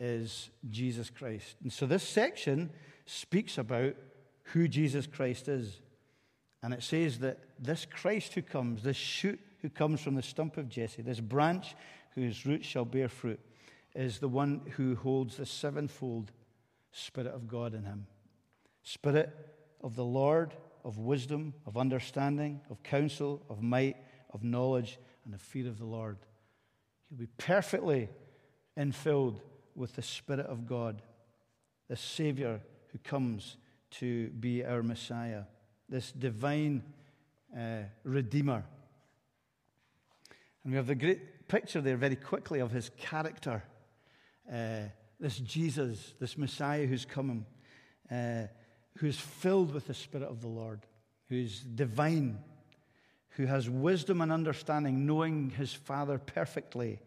is 0.00 0.50
Jesus 0.70 1.10
Christ. 1.10 1.56
And 1.62 1.72
so 1.72 1.86
this 1.86 2.02
section 2.02 2.70
speaks 3.06 3.58
about 3.58 3.94
who 4.44 4.68
Jesus 4.68 5.06
Christ 5.06 5.48
is. 5.48 5.80
And 6.62 6.74
it 6.74 6.82
says 6.82 7.18
that 7.20 7.38
this 7.58 7.84
Christ 7.84 8.34
who 8.34 8.42
comes, 8.42 8.82
this 8.82 8.96
shoot 8.96 9.40
who 9.62 9.68
comes 9.68 10.00
from 10.00 10.14
the 10.14 10.22
stump 10.22 10.56
of 10.56 10.68
Jesse, 10.68 11.02
this 11.02 11.20
branch 11.20 11.74
whose 12.14 12.46
roots 12.46 12.66
shall 12.66 12.84
bear 12.84 13.08
fruit, 13.08 13.40
is 13.94 14.18
the 14.18 14.28
one 14.28 14.60
who 14.76 14.96
holds 14.96 15.36
the 15.36 15.46
sevenfold 15.46 16.32
Spirit 16.92 17.32
of 17.32 17.48
God 17.48 17.74
in 17.74 17.84
him. 17.84 18.06
Spirit 18.82 19.34
of 19.82 19.94
the 19.94 20.04
Lord, 20.04 20.54
of 20.84 20.98
wisdom, 20.98 21.54
of 21.66 21.76
understanding, 21.76 22.60
of 22.70 22.82
counsel, 22.82 23.42
of 23.48 23.62
might, 23.62 23.96
of 24.32 24.42
knowledge, 24.42 24.98
and 25.24 25.34
the 25.34 25.38
fear 25.38 25.68
of 25.68 25.78
the 25.78 25.84
Lord. 25.84 26.16
He'll 27.08 27.18
be 27.18 27.28
perfectly 27.36 28.08
infilled 28.76 29.40
with 29.78 29.96
the 29.96 30.02
Spirit 30.02 30.46
of 30.46 30.66
God, 30.66 31.00
the 31.88 31.96
Savior 31.96 32.60
who 32.92 32.98
comes 32.98 33.56
to 33.92 34.28
be 34.28 34.64
our 34.64 34.82
Messiah, 34.82 35.44
this 35.88 36.12
divine 36.12 36.82
uh, 37.56 37.82
Redeemer. 38.04 38.64
And 40.62 40.72
we 40.72 40.76
have 40.76 40.86
the 40.86 40.94
great 40.94 41.48
picture 41.48 41.80
there 41.80 41.96
very 41.96 42.16
quickly 42.16 42.60
of 42.60 42.70
his 42.70 42.90
character. 42.98 43.62
Uh, 44.52 44.88
this 45.18 45.38
Jesus, 45.38 46.14
this 46.20 46.36
Messiah 46.36 46.86
who's 46.86 47.04
coming. 47.04 47.46
Uh, 48.10 48.48
who's 48.98 49.18
filled 49.18 49.72
with 49.72 49.86
the 49.86 49.94
Spirit 49.94 50.28
of 50.28 50.40
the 50.40 50.48
Lord, 50.48 50.80
who's 51.28 51.60
divine, 51.60 52.38
who 53.30 53.46
has 53.46 53.70
wisdom 53.70 54.20
and 54.20 54.32
understanding, 54.32 55.06
knowing 55.06 55.50
his 55.50 55.72
Father 55.72 56.18
perfectly 56.18 56.98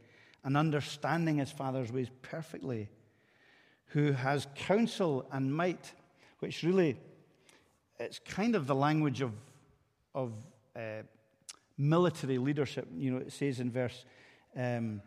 and 0.44 0.58
understanding 0.58 1.38
his 1.38 1.52
Father's 1.52 1.92
ways 1.92 2.10
perfectly, 2.22 2.90
who 3.88 4.12
has 4.12 4.48
counsel 4.56 5.28
and 5.32 5.54
might, 5.54 5.92
which 6.40 6.64
really, 6.64 6.98
it's 8.00 8.20
kind 8.20 8.56
of 8.56 8.68
the 8.68 8.76
language 8.76 9.22
of, 9.22 9.34
of 10.16 10.34
uh, 10.76 11.04
military 11.78 12.38
leadership. 12.38 12.88
You 12.96 13.12
know, 13.12 13.18
it 13.18 13.32
says 13.32 13.60
in 13.60 13.72
verse. 13.72 14.06
Um, 14.56 15.02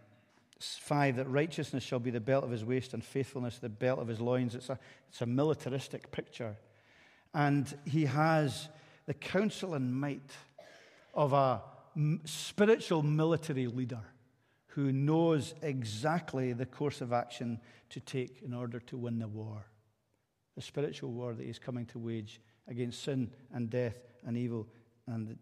5 0.61 1.16
that 1.16 1.29
righteousness 1.29 1.83
shall 1.83 1.99
be 1.99 2.11
the 2.11 2.20
belt 2.20 2.44
of 2.44 2.51
his 2.51 2.64
waist 2.64 2.94
and 2.94 3.05
faithfulness 3.05 3.59
the 3.59 3.68
belt 3.68 3.99
of 3.99 4.09
his 4.09 4.20
loins. 4.20 4.55
It's 4.55 4.70
a, 4.70 4.79
it's 5.11 5.20
a 5.20 5.27
militaristic 5.27 6.11
picture. 6.11 6.57
And 7.35 7.77
he 7.85 8.07
has 8.07 8.68
the 9.07 9.14
counsel 9.14 9.75
and 9.75 9.94
might 9.94 10.31
of 11.12 11.33
a 11.33 11.62
spiritual 12.25 13.03
military 13.03 13.66
leader 13.66 14.01
who 14.74 14.90
knows 14.90 15.54
exactly 15.62 16.52
the 16.52 16.66
course 16.66 17.00
of 17.00 17.12
action 17.12 17.60
to 17.90 18.00
take 18.00 18.42
in 18.42 18.52
order 18.52 18.80
to 18.80 18.96
win 18.96 19.20
the 19.20 19.28
war. 19.28 19.66
The 20.56 20.62
spiritual 20.62 21.12
war 21.12 21.32
that 21.32 21.46
he's 21.46 21.60
coming 21.60 21.87
to 21.87 21.98
wage 22.00 22.40
against 22.66 23.04
sin 23.04 23.30
and 23.52 23.70
death 23.70 23.96
and 24.26 24.37
evil 24.37 24.66
and, 25.06 25.38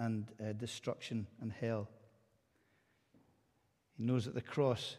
and 0.00 0.26
uh, 0.40 0.52
destruction 0.54 1.28
and 1.40 1.52
hell. 1.52 1.88
He 3.96 4.02
knows 4.02 4.24
that 4.24 4.34
the 4.34 4.40
cross 4.40 4.96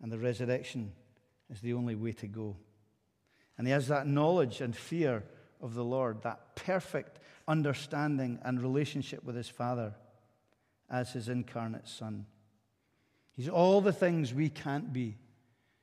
and 0.00 0.12
the 0.12 0.18
resurrection 0.18 0.92
is 1.50 1.60
the 1.60 1.74
only 1.74 1.96
way 1.96 2.12
to 2.12 2.28
go. 2.28 2.56
And 3.56 3.66
he 3.66 3.72
has 3.72 3.88
that 3.88 4.06
knowledge 4.06 4.60
and 4.60 4.76
fear 4.76 5.24
of 5.60 5.74
the 5.74 5.84
Lord, 5.84 6.22
that 6.22 6.54
perfect 6.54 7.18
understanding 7.48 8.38
and 8.44 8.62
relationship 8.62 9.24
with 9.24 9.34
his 9.34 9.48
Father 9.48 9.94
as 10.88 11.14
his 11.14 11.28
incarnate 11.28 11.88
Son. 11.88 12.26
He's 13.38 13.48
all 13.48 13.80
the 13.80 13.92
things 13.92 14.34
we 14.34 14.48
can't 14.48 14.92
be. 14.92 15.16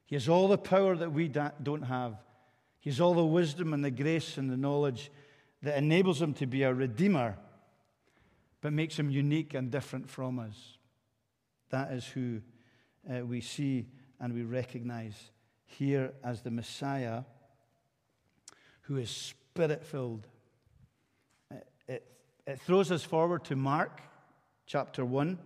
He 0.04 0.18
has 0.18 0.28
all 0.28 0.50
the 0.50 0.58
power 0.58 0.94
that 0.98 1.14
we 1.14 1.30
don't 1.30 1.84
have. 1.84 2.18
He 2.82 2.90
has 2.90 3.00
all 3.00 3.14
the 3.14 3.24
wisdom 3.24 3.74
and 3.74 3.82
the 3.82 3.92
grace 3.92 4.38
and 4.38 4.50
the 4.50 4.58
knowledge 4.58 5.10
that 5.62 5.78
enables 5.78 6.22
him 6.22 6.34
to 6.34 6.48
be 6.48 6.64
a 6.64 6.74
redeemer, 6.74 7.38
but 8.60 8.74
makes 8.74 9.00
him 9.00 9.10
unique 9.10 9.54
and 9.54 9.72
different 9.72 10.10
from 10.10 10.38
us. 10.38 10.78
That 11.70 11.94
is 11.94 12.06
who 12.06 12.42
uh, 13.10 13.26
we 13.26 13.40
see 13.40 13.88
and 14.20 14.34
we 14.34 14.44
recognize 14.44 15.16
here 15.66 16.12
as 16.26 16.42
the 16.42 16.52
Messiah 16.52 17.24
who 18.82 18.98
is 18.98 19.10
spirit 19.10 19.86
filled. 19.86 20.28
It, 21.50 21.68
it, 21.88 22.08
it 22.46 22.60
throws 22.60 22.92
us 22.92 23.04
forward 23.06 23.46
to 23.46 23.56
Mark 23.56 24.02
chapter 24.66 25.06
1. 25.06 25.40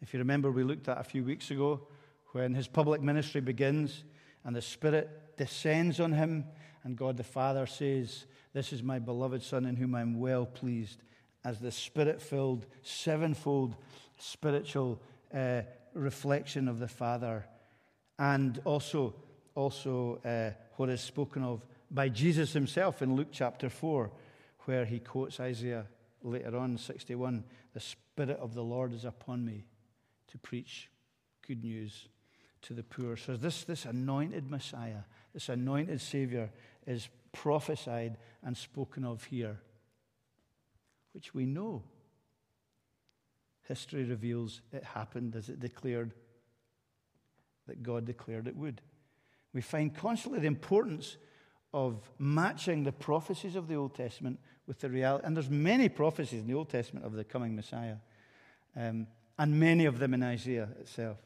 If 0.00 0.12
you 0.12 0.18
remember, 0.18 0.50
we 0.50 0.62
looked 0.62 0.88
at 0.88 0.98
a 0.98 1.04
few 1.04 1.24
weeks 1.24 1.50
ago 1.50 1.80
when 2.32 2.54
his 2.54 2.68
public 2.68 3.00
ministry 3.02 3.40
begins 3.40 4.04
and 4.44 4.54
the 4.54 4.62
Spirit 4.62 5.36
descends 5.36 5.98
on 6.00 6.12
him, 6.12 6.44
and 6.84 6.96
God 6.96 7.16
the 7.16 7.24
Father 7.24 7.66
says, 7.66 8.26
This 8.52 8.72
is 8.72 8.82
my 8.82 8.98
beloved 8.98 9.42
Son 9.42 9.66
in 9.66 9.76
whom 9.76 9.94
I'm 9.94 10.20
well 10.20 10.46
pleased. 10.46 11.02
As 11.44 11.58
the 11.58 11.72
Spirit 11.72 12.20
filled, 12.20 12.66
sevenfold 12.82 13.76
spiritual 14.18 15.00
uh, 15.34 15.62
reflection 15.94 16.68
of 16.68 16.78
the 16.78 16.88
Father, 16.88 17.46
and 18.18 18.60
also, 18.64 19.14
also 19.54 20.20
uh, 20.24 20.50
what 20.76 20.88
is 20.88 21.00
spoken 21.00 21.42
of 21.42 21.64
by 21.90 22.08
Jesus 22.08 22.52
himself 22.52 23.02
in 23.02 23.16
Luke 23.16 23.28
chapter 23.32 23.68
4, 23.68 24.10
where 24.60 24.84
he 24.84 24.98
quotes 24.98 25.40
Isaiah 25.40 25.86
later 26.22 26.56
on, 26.56 26.78
61 26.78 27.44
The 27.74 27.80
Spirit 27.80 28.38
of 28.38 28.54
the 28.54 28.62
Lord 28.62 28.92
is 28.92 29.04
upon 29.04 29.44
me 29.44 29.64
to 30.28 30.38
preach 30.38 30.90
good 31.46 31.62
news 31.62 32.08
to 32.62 32.74
the 32.74 32.82
poor. 32.82 33.16
So, 33.16 33.36
this, 33.36 33.64
this 33.64 33.84
anointed 33.84 34.50
Messiah, 34.50 35.02
this 35.32 35.48
anointed 35.48 36.00
Savior, 36.00 36.50
is 36.86 37.08
prophesied 37.32 38.16
and 38.42 38.56
spoken 38.56 39.04
of 39.04 39.24
here, 39.24 39.60
which 41.12 41.34
we 41.34 41.46
know. 41.46 41.82
History 43.66 44.04
reveals 44.04 44.62
it 44.72 44.82
happened 44.82 45.36
as 45.36 45.50
it 45.50 45.60
declared 45.60 46.14
that 47.66 47.82
God 47.82 48.06
declared 48.06 48.48
it 48.48 48.56
would. 48.56 48.80
We 49.52 49.60
find 49.60 49.94
constantly 49.94 50.40
the 50.40 50.46
importance 50.46 51.18
of 51.74 52.10
matching 52.18 52.84
the 52.84 52.92
prophecies 52.92 53.56
of 53.56 53.68
the 53.68 53.74
Old 53.74 53.94
Testament 53.94 54.40
with 54.66 54.80
the 54.80 54.88
reality. 54.88 55.26
And 55.26 55.36
there's 55.36 55.50
many 55.50 55.88
prophecies 55.88 56.40
in 56.40 56.46
the 56.46 56.54
Old 56.54 56.70
Testament 56.70 57.04
of 57.04 57.12
the 57.12 57.24
coming 57.24 57.54
Messiah, 57.54 57.96
um, 58.74 59.06
and 59.38 59.58
many 59.58 59.84
of 59.84 59.98
them 59.98 60.14
in 60.14 60.22
Isaiah 60.22 60.68
itself. 60.80 61.18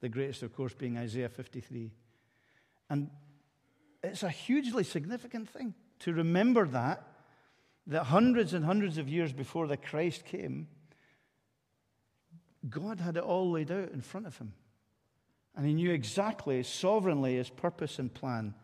The 0.00 0.08
greatest, 0.08 0.42
of 0.42 0.54
course, 0.54 0.74
being 0.74 0.96
Isaiah 0.96 1.28
53. 1.28 1.90
And 2.88 3.10
it's 4.02 4.22
a 4.22 4.30
hugely 4.30 4.84
significant 4.84 5.48
thing 5.48 5.74
to 6.00 6.12
remember 6.12 6.66
that, 6.68 7.02
that 7.86 8.04
hundreds 8.04 8.52
and 8.54 8.64
hundreds 8.64 8.98
of 8.98 9.08
years 9.08 9.32
before 9.32 9.66
the 9.66 9.76
Christ 9.76 10.24
came, 10.24 10.68
God 12.68 13.00
had 13.00 13.16
it 13.16 13.22
all 13.22 13.50
laid 13.50 13.70
out 13.70 13.90
in 13.92 14.00
front 14.00 14.26
of 14.26 14.38
him. 14.38 14.52
And 15.56 15.66
he 15.66 15.72
knew 15.72 15.90
exactly, 15.90 16.62
sovereignly, 16.62 17.36
his 17.36 17.48
purpose 17.48 17.98
and 17.98 18.12
plan 18.12 18.54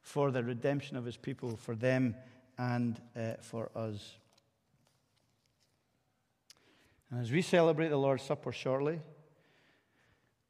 for 0.00 0.30
the 0.30 0.44
redemption 0.44 0.96
of 0.96 1.04
his 1.04 1.16
people, 1.16 1.56
for 1.56 1.74
them 1.74 2.14
and 2.56 3.00
uh, 3.16 3.34
for 3.40 3.70
us. 3.74 4.18
And 7.10 7.20
as 7.20 7.30
we 7.30 7.42
celebrate 7.42 7.88
the 7.88 7.96
Lord's 7.96 8.22
Supper 8.22 8.52
shortly, 8.52 9.00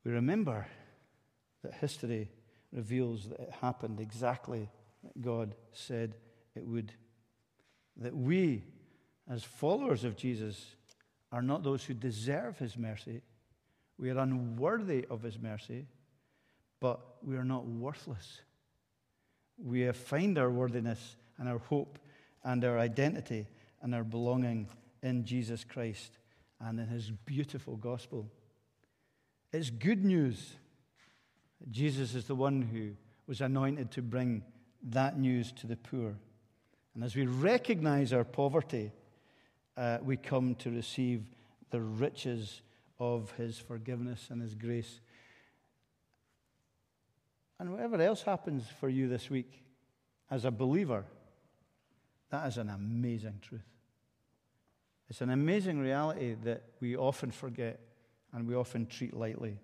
we 0.05 0.13
remember 0.13 0.67
that 1.63 1.75
history 1.75 2.31
reveals 2.73 3.29
that 3.29 3.41
it 3.41 3.53
happened 3.61 4.01
exactly 4.01 4.69
that 5.03 5.21
God 5.21 5.55
said 5.73 6.15
it 6.55 6.67
would. 6.67 6.93
That 7.97 8.17
we, 8.17 8.65
as 9.31 9.43
followers 9.43 10.05
of 10.05 10.17
Jesus, 10.17 10.77
are 11.33 11.43
not 11.43 11.63
those 11.63 11.85
who 11.85 11.95
deserve 11.95 12.59
his 12.59 12.77
mercy. 12.77 13.23
We 13.99 14.11
are 14.11 14.19
unworthy 14.19 15.07
of 15.11 15.23
his 15.23 15.39
mercy, 15.39 15.87
but 16.81 17.01
we 17.23 17.37
are 17.37 17.45
not 17.45 17.67
worthless. 17.67 18.41
We 19.59 19.91
find 19.93 20.39
our 20.39 20.51
worthiness 20.51 21.17
and 21.39 21.49
our 21.49 21.59
hope 21.59 21.99
and 22.45 22.65
our 22.65 22.79
identity 22.79 23.47
and 23.83 23.95
our 23.95 24.05
belonging 24.05 24.69
in 25.03 25.25
Jesus 25.25 25.65
Christ 25.65 26.19
and 26.61 26.81
in 26.81 26.87
his 26.89 27.11
beautiful 27.11 27.77
gospel. 27.77 28.31
It's 29.53 29.71
good 29.71 30.05
news. 30.05 30.57
Jesus 31.71 32.15
is 32.15 32.27
the 32.27 32.35
one 32.35 32.63
who 32.63 32.93
was 33.27 33.41
anointed 33.41 33.91
to 33.93 34.03
bring 34.03 34.43
that 34.83 35.19
news 35.19 35.53
to 35.53 35.67
the 35.67 35.77
poor. 35.77 36.15
And 36.95 37.05
as 37.05 37.15
we 37.15 37.27
recognize 37.27 38.13
our 38.13 38.25
poverty, 38.25 38.93
uh, 39.77 39.99
we 40.03 40.17
come 40.17 40.55
to 40.57 40.71
receive 40.71 41.25
the 41.71 41.81
riches 41.81 42.63
of 42.99 43.33
his 43.33 43.59
forgiveness 43.59 44.29
and 44.31 44.41
his 44.41 44.55
grace. 44.55 45.01
And 47.59 47.73
whatever 47.73 48.01
else 48.01 48.23
happens 48.23 48.65
for 48.81 48.89
you 48.89 49.09
this 49.09 49.29
week, 49.31 49.63
as 50.31 50.45
a 50.45 50.51
believer, 50.51 51.05
that 52.31 52.47
is 52.47 52.59
an 52.59 52.71
amazing 52.71 53.41
truth. 53.43 53.76
It's 55.09 55.21
an 55.21 55.31
amazing 55.31 55.79
reality 55.79 56.35
that 56.45 56.63
we 56.81 56.97
often 56.97 57.31
forget 57.31 57.81
and 58.33 58.47
we 58.47 58.55
often 58.55 58.87
treat 58.87 59.15
lightly 59.15 59.59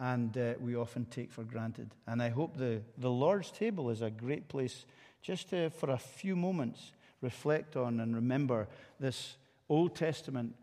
and 0.00 0.36
uh, 0.36 0.54
we 0.60 0.76
often 0.76 1.04
take 1.06 1.32
for 1.32 1.42
granted. 1.42 1.90
And 2.06 2.22
I 2.22 2.28
hope 2.28 2.56
the, 2.56 2.82
the 2.98 3.10
Lord's 3.10 3.50
table 3.50 3.90
is 3.90 4.02
a 4.02 4.10
great 4.10 4.48
place 4.48 4.84
just 5.22 5.50
to, 5.50 5.70
for 5.70 5.90
a 5.90 5.98
few 5.98 6.36
moments, 6.36 6.92
reflect 7.20 7.76
on 7.76 8.00
and 8.00 8.14
remember 8.14 8.68
this 9.00 9.36
Old 9.68 9.96
Testament 9.96 10.54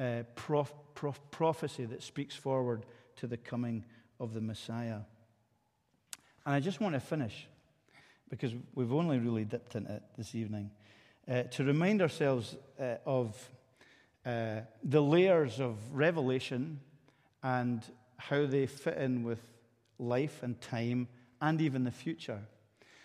uh, 0.00 0.22
prof, 0.34 0.72
prof, 0.94 1.18
prophecy 1.30 1.86
that 1.86 2.02
speaks 2.02 2.34
forward 2.36 2.84
to 3.16 3.26
the 3.26 3.36
coming 3.36 3.84
of 4.20 4.34
the 4.34 4.40
Messiah. 4.40 5.00
And 6.44 6.54
I 6.54 6.60
just 6.60 6.80
want 6.80 6.94
to 6.94 7.00
finish, 7.00 7.48
because 8.28 8.52
we've 8.74 8.92
only 8.92 9.18
really 9.18 9.44
dipped 9.44 9.74
into 9.74 9.94
it 9.94 10.02
this 10.18 10.34
evening, 10.34 10.70
uh, 11.28 11.42
to 11.44 11.64
remind 11.64 12.02
ourselves 12.02 12.56
uh, 12.80 12.96
of 13.04 13.50
uh, 14.24 14.60
the 14.82 15.02
layers 15.02 15.60
of 15.60 15.76
revelation 15.92 16.80
and 17.42 17.82
how 18.16 18.46
they 18.46 18.66
fit 18.66 18.98
in 18.98 19.22
with 19.22 19.40
life 19.98 20.42
and 20.42 20.60
time 20.60 21.08
and 21.40 21.60
even 21.60 21.84
the 21.84 21.90
future. 21.90 22.40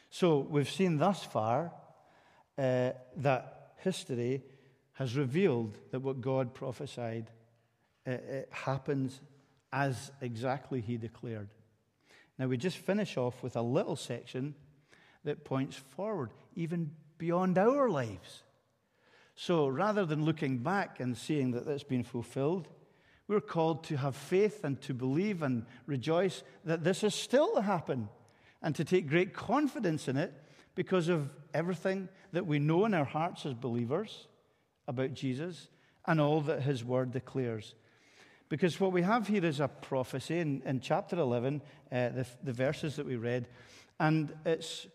So 0.10 0.40
we've 0.40 0.70
seen 0.70 0.98
thus 0.98 1.24
far 1.24 1.72
uh, 2.58 2.92
that 3.18 3.74
history 3.78 4.44
has 4.94 5.16
revealed 5.16 5.78
that 5.92 6.02
what 6.02 6.22
God 6.22 6.54
prophesied 6.54 7.30
uh, 8.06 8.18
happens 8.50 9.20
as 9.72 10.12
exactly 10.22 10.82
He 10.82 10.98
declared. 10.98 11.50
Now 12.38 12.48
we 12.48 12.58
just 12.58 12.78
finish 12.78 13.18
off 13.18 13.42
with 13.44 13.56
a 13.56 13.62
little 13.62 13.96
section 13.96 14.56
that 15.24 15.46
points 15.46 15.76
forward, 15.76 16.32
even 16.56 16.92
beyond 17.22 17.56
our 17.60 17.88
lives. 17.88 18.42
So 19.36 19.68
rather 19.68 20.08
than 20.08 20.26
looking 20.26 20.58
back 20.58 21.00
and 21.00 21.16
seeing 21.16 21.52
that 21.52 21.68
that's 21.68 21.84
been 21.84 22.04
fulfilled, 22.04 22.68
we're 23.28 23.40
called 23.40 23.84
to 23.86 23.98
have 23.98 24.16
faith 24.16 24.64
and 24.64 24.82
to 24.82 24.96
believe 24.96 25.44
and 25.44 25.68
rejoice 25.86 26.42
that 26.66 26.84
this 26.84 27.04
is 27.04 27.14
still 27.14 27.54
to 27.54 27.62
happen 27.62 28.10
and 28.64 28.74
to 28.76 28.84
take 28.84 29.08
great 29.08 29.36
confidence 29.36 30.08
in 30.08 30.18
it 30.18 30.34
because 30.74 31.10
of 31.10 31.32
everything 31.54 32.10
that 32.32 32.48
we 32.48 32.58
know 32.58 32.86
in 32.86 32.96
our 32.96 33.06
hearts 33.06 33.46
as 33.46 33.54
believers 33.54 34.28
about 34.88 35.14
Jesus 35.14 35.68
and 36.08 36.20
all 36.20 36.42
that 36.42 36.64
his 36.64 36.84
word 36.84 37.12
declares. 37.12 37.76
Because 38.50 38.80
what 38.80 38.92
we 38.94 39.04
have 39.04 39.28
here 39.28 39.46
is 39.46 39.60
a 39.60 39.68
prophecy 39.68 40.40
in, 40.40 40.64
in 40.66 40.80
chapter 40.80 41.20
11, 41.20 41.62
uh, 41.92 42.10
the, 42.10 42.26
the 42.42 42.54
verses 42.54 42.96
that 42.96 43.06
we 43.06 43.16
read, 43.16 43.48
and 44.00 44.34
it's 44.44 44.88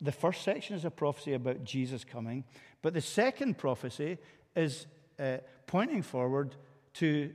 the 0.00 0.12
first 0.12 0.42
section 0.42 0.76
is 0.76 0.84
a 0.84 0.90
prophecy 0.90 1.32
about 1.34 1.64
Jesus 1.64 2.04
coming, 2.04 2.44
but 2.82 2.94
the 2.94 3.00
second 3.00 3.58
prophecy 3.58 4.18
is 4.54 4.86
uh, 5.18 5.38
pointing 5.66 6.02
forward 6.02 6.54
to 6.94 7.32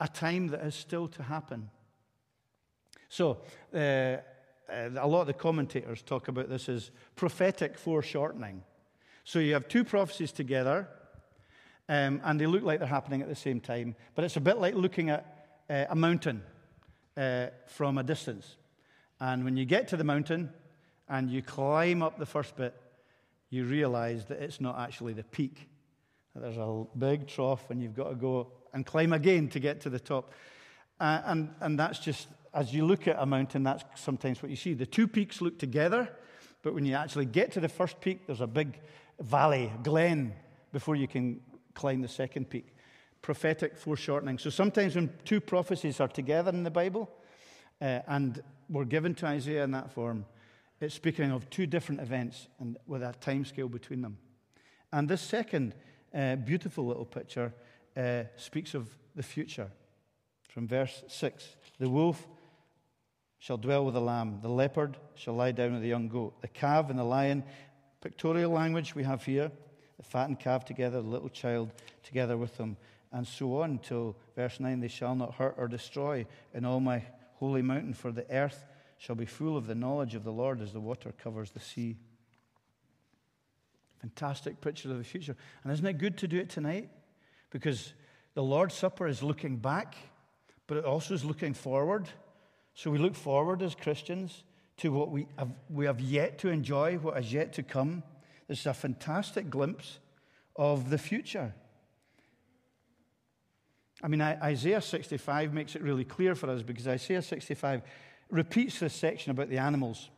a 0.00 0.08
time 0.08 0.48
that 0.48 0.60
is 0.60 0.74
still 0.74 1.08
to 1.08 1.22
happen. 1.22 1.70
So, 3.08 3.38
uh, 3.74 3.78
uh, 3.78 4.90
a 4.98 5.06
lot 5.06 5.22
of 5.22 5.26
the 5.26 5.32
commentators 5.32 6.02
talk 6.02 6.28
about 6.28 6.48
this 6.48 6.68
as 6.68 6.90
prophetic 7.16 7.78
foreshortening. 7.78 8.62
So, 9.24 9.38
you 9.38 9.54
have 9.54 9.68
two 9.68 9.84
prophecies 9.84 10.32
together, 10.32 10.88
um, 11.88 12.20
and 12.24 12.40
they 12.40 12.46
look 12.46 12.62
like 12.62 12.80
they're 12.80 12.88
happening 12.88 13.22
at 13.22 13.28
the 13.28 13.34
same 13.34 13.60
time, 13.60 13.94
but 14.14 14.24
it's 14.24 14.36
a 14.36 14.40
bit 14.40 14.58
like 14.58 14.74
looking 14.74 15.10
at 15.10 15.48
uh, 15.70 15.86
a 15.88 15.96
mountain 15.96 16.42
uh, 17.16 17.46
from 17.66 17.98
a 17.98 18.02
distance. 18.02 18.56
And 19.20 19.44
when 19.44 19.56
you 19.56 19.64
get 19.64 19.88
to 19.88 19.96
the 19.96 20.04
mountain 20.04 20.50
and 21.08 21.30
you 21.30 21.42
climb 21.42 22.02
up 22.02 22.18
the 22.18 22.26
first 22.26 22.56
bit, 22.56 22.74
you 23.50 23.64
realize 23.64 24.26
that 24.26 24.42
it's 24.42 24.60
not 24.60 24.78
actually 24.78 25.14
the 25.14 25.24
peak. 25.24 25.68
There's 26.34 26.56
a 26.56 26.84
big 26.96 27.26
trough, 27.26 27.70
and 27.70 27.82
you've 27.82 27.96
got 27.96 28.10
to 28.10 28.14
go 28.14 28.48
and 28.72 28.84
climb 28.84 29.12
again 29.12 29.48
to 29.48 29.60
get 29.60 29.80
to 29.82 29.90
the 29.90 29.98
top. 29.98 30.32
Uh, 31.00 31.22
and, 31.24 31.50
and 31.60 31.78
that's 31.78 31.98
just, 31.98 32.28
as 32.52 32.72
you 32.74 32.84
look 32.84 33.08
at 33.08 33.16
a 33.18 33.26
mountain, 33.26 33.62
that's 33.62 33.84
sometimes 33.94 34.42
what 34.42 34.50
you 34.50 34.56
see. 34.56 34.74
The 34.74 34.86
two 34.86 35.08
peaks 35.08 35.40
look 35.40 35.58
together, 35.58 36.08
but 36.62 36.74
when 36.74 36.84
you 36.84 36.94
actually 36.94 37.26
get 37.26 37.52
to 37.52 37.60
the 37.60 37.68
first 37.68 38.00
peak, 38.00 38.26
there's 38.26 38.40
a 38.40 38.46
big 38.46 38.78
valley, 39.20 39.72
glen, 39.82 40.34
before 40.72 40.96
you 40.96 41.08
can 41.08 41.40
climb 41.74 42.02
the 42.02 42.08
second 42.08 42.50
peak. 42.50 42.74
Prophetic 43.22 43.76
foreshortening. 43.76 44.38
So 44.38 44.50
sometimes 44.50 44.94
when 44.94 45.12
two 45.24 45.40
prophecies 45.40 46.00
are 46.00 46.08
together 46.08 46.50
in 46.50 46.62
the 46.62 46.70
Bible, 46.70 47.10
uh, 47.80 48.00
and 48.06 48.42
were 48.68 48.84
given 48.84 49.14
to 49.14 49.26
Isaiah 49.26 49.64
in 49.64 49.70
that 49.70 49.90
form, 49.92 50.24
it's 50.80 50.94
speaking 50.94 51.30
of 51.30 51.48
two 51.50 51.66
different 51.66 52.00
events 52.00 52.48
and 52.60 52.76
with 52.86 53.02
a 53.02 53.12
time 53.20 53.44
scale 53.44 53.68
between 53.68 54.02
them. 54.02 54.18
And 54.92 55.08
this 55.08 55.20
second 55.20 55.74
uh, 56.14 56.36
beautiful 56.36 56.86
little 56.86 57.04
picture 57.04 57.52
uh, 57.96 58.24
speaks 58.36 58.74
of 58.74 58.88
the 59.14 59.22
future. 59.22 59.70
From 60.48 60.66
verse 60.66 61.02
6 61.08 61.56
The 61.78 61.90
wolf 61.90 62.26
shall 63.38 63.58
dwell 63.58 63.84
with 63.84 63.94
the 63.94 64.00
lamb, 64.00 64.40
the 64.42 64.48
leopard 64.48 64.96
shall 65.14 65.34
lie 65.34 65.52
down 65.52 65.72
with 65.72 65.82
the 65.82 65.88
young 65.88 66.08
goat, 66.08 66.40
the 66.40 66.48
calf 66.48 66.90
and 66.90 66.98
the 66.98 67.04
lion. 67.04 67.44
Pictorial 68.00 68.52
language 68.52 68.94
we 68.94 69.02
have 69.02 69.24
here 69.24 69.50
the 69.96 70.04
fattened 70.04 70.38
calf 70.38 70.64
together, 70.64 71.02
the 71.02 71.08
little 71.08 71.28
child 71.28 71.72
together 72.04 72.36
with 72.36 72.56
them, 72.56 72.76
and 73.12 73.26
so 73.26 73.60
on 73.62 73.78
till 73.78 74.16
verse 74.36 74.60
9 74.60 74.80
They 74.80 74.88
shall 74.88 75.14
not 75.14 75.34
hurt 75.34 75.56
or 75.58 75.68
destroy 75.68 76.24
in 76.54 76.64
all 76.64 76.80
my 76.80 77.02
holy 77.34 77.62
mountain, 77.62 77.94
for 77.94 78.12
the 78.12 78.28
earth 78.30 78.64
shall 78.98 79.16
be 79.16 79.26
full 79.26 79.56
of 79.56 79.66
the 79.66 79.74
knowledge 79.74 80.14
of 80.14 80.24
the 80.24 80.32
Lord 80.32 80.60
as 80.60 80.72
the 80.72 80.80
water 80.80 81.12
covers 81.22 81.50
the 81.50 81.60
sea. 81.60 81.96
Fantastic 84.00 84.60
picture 84.60 84.90
of 84.90 84.98
the 84.98 85.04
future. 85.04 85.36
And 85.64 85.72
isn't 85.72 85.86
it 85.86 85.98
good 85.98 86.18
to 86.18 86.28
do 86.28 86.38
it 86.38 86.50
tonight? 86.50 86.90
because 87.50 87.92
the 88.34 88.42
Lord's 88.42 88.74
Supper 88.74 89.06
is 89.06 89.22
looking 89.22 89.56
back, 89.56 89.96
but 90.66 90.76
it 90.76 90.84
also 90.84 91.14
is 91.14 91.24
looking 91.24 91.54
forward. 91.54 92.08
So 92.74 92.90
we 92.90 92.98
look 92.98 93.14
forward 93.14 93.62
as 93.62 93.74
Christians 93.74 94.44
to 94.78 94.92
what 94.92 95.10
we 95.10 95.26
have, 95.36 95.50
we 95.68 95.86
have 95.86 96.00
yet 96.00 96.38
to 96.38 96.48
enjoy, 96.48 96.96
what 96.98 97.18
is 97.18 97.32
yet 97.32 97.52
to 97.54 97.62
come. 97.62 98.02
This 98.46 98.60
is 98.60 98.66
a 98.66 98.74
fantastic 98.74 99.50
glimpse 99.50 99.98
of 100.54 100.90
the 100.90 100.98
future. 100.98 101.52
I 104.00 104.06
mean, 104.06 104.20
Isaiah 104.20 104.80
65 104.80 105.52
makes 105.52 105.74
it 105.74 105.82
really 105.82 106.04
clear 106.04 106.36
for 106.36 106.48
us 106.48 106.62
because 106.62 106.86
Isaiah 106.86 107.20
65 107.20 107.82
repeats 108.30 108.78
this 108.78 108.94
section 108.94 109.30
about 109.30 109.48
the 109.48 109.58
animals. 109.58 110.10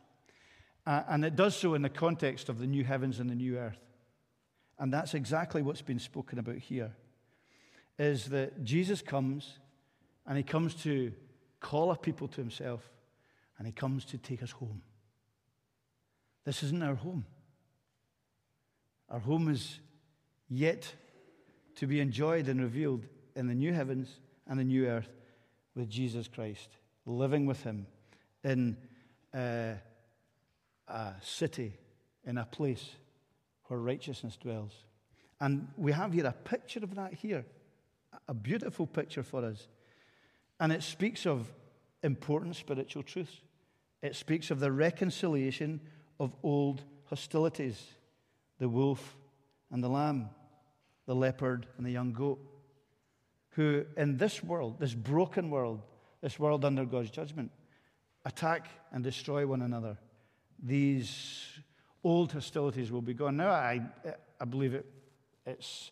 Uh, 0.85 1.03
and 1.09 1.23
it 1.23 1.35
does 1.35 1.55
so 1.55 1.73
in 1.73 1.81
the 1.81 1.89
context 1.89 2.49
of 2.49 2.59
the 2.59 2.67
new 2.67 2.83
heavens 2.83 3.19
and 3.19 3.29
the 3.29 3.35
new 3.35 3.57
earth. 3.57 3.79
And 4.79 4.91
that's 4.91 5.13
exactly 5.13 5.61
what's 5.61 5.81
been 5.81 5.99
spoken 5.99 6.39
about 6.39 6.57
here 6.57 6.91
is 7.99 8.25
that 8.25 8.63
Jesus 8.63 9.01
comes 9.01 9.59
and 10.25 10.37
he 10.37 10.43
comes 10.43 10.73
to 10.75 11.13
call 11.59 11.91
a 11.91 11.95
people 11.95 12.27
to 12.27 12.41
himself 12.41 12.89
and 13.57 13.67
he 13.67 13.71
comes 13.71 14.05
to 14.05 14.17
take 14.17 14.41
us 14.41 14.49
home. 14.49 14.81
This 16.45 16.63
isn't 16.63 16.81
our 16.81 16.95
home. 16.95 17.25
Our 19.09 19.19
home 19.19 19.49
is 19.49 19.79
yet 20.49 20.91
to 21.75 21.85
be 21.85 21.99
enjoyed 21.99 22.47
and 22.47 22.59
revealed 22.59 23.05
in 23.35 23.47
the 23.47 23.53
new 23.53 23.73
heavens 23.73 24.19
and 24.47 24.59
the 24.59 24.63
new 24.63 24.87
earth 24.87 25.09
with 25.75 25.89
Jesus 25.89 26.27
Christ, 26.27 26.69
living 27.05 27.45
with 27.45 27.61
him 27.63 27.85
in 28.43 28.77
a, 29.33 29.75
a 30.87 31.13
city, 31.21 31.73
in 32.25 32.37
a 32.37 32.45
place 32.45 32.89
where 33.65 33.79
righteousness 33.79 34.37
dwells. 34.37 34.73
And 35.39 35.67
we 35.77 35.91
have 35.91 36.13
here 36.13 36.25
a 36.25 36.31
picture 36.31 36.81
of 36.83 36.95
that 36.95 37.13
here, 37.13 37.45
a 38.27 38.33
beautiful 38.33 38.85
picture 38.85 39.23
for 39.23 39.43
us. 39.43 39.67
And 40.59 40.71
it 40.71 40.83
speaks 40.83 41.25
of 41.25 41.51
important 42.03 42.55
spiritual 42.55 43.03
truths. 43.03 43.41
It 44.01 44.15
speaks 44.15 44.51
of 44.51 44.59
the 44.59 44.71
reconciliation 44.71 45.81
of 46.19 46.35
old 46.43 46.83
hostilities 47.05 47.81
the 48.59 48.69
wolf 48.69 49.17
and 49.71 49.83
the 49.83 49.89
lamb, 49.89 50.29
the 51.07 51.15
leopard 51.15 51.65
and 51.77 51.85
the 51.85 51.91
young 51.91 52.13
goat, 52.13 52.39
who 53.49 53.83
in 53.97 54.17
this 54.17 54.43
world, 54.43 54.79
this 54.79 54.93
broken 54.93 55.49
world, 55.49 55.81
this 56.21 56.37
world 56.37 56.63
under 56.63 56.85
God's 56.85 57.09
judgment, 57.09 57.51
attack 58.25 58.67
and 58.91 59.03
destroy 59.03 59.45
one 59.47 59.61
another. 59.61 59.97
These 60.61 61.43
old 62.03 62.31
hostilities 62.31 62.91
will 62.91 63.01
be 63.01 63.13
gone. 63.13 63.37
Now, 63.37 63.49
I, 63.49 63.81
I 64.39 64.45
believe 64.45 64.73
it, 64.73 64.85
it's, 65.45 65.91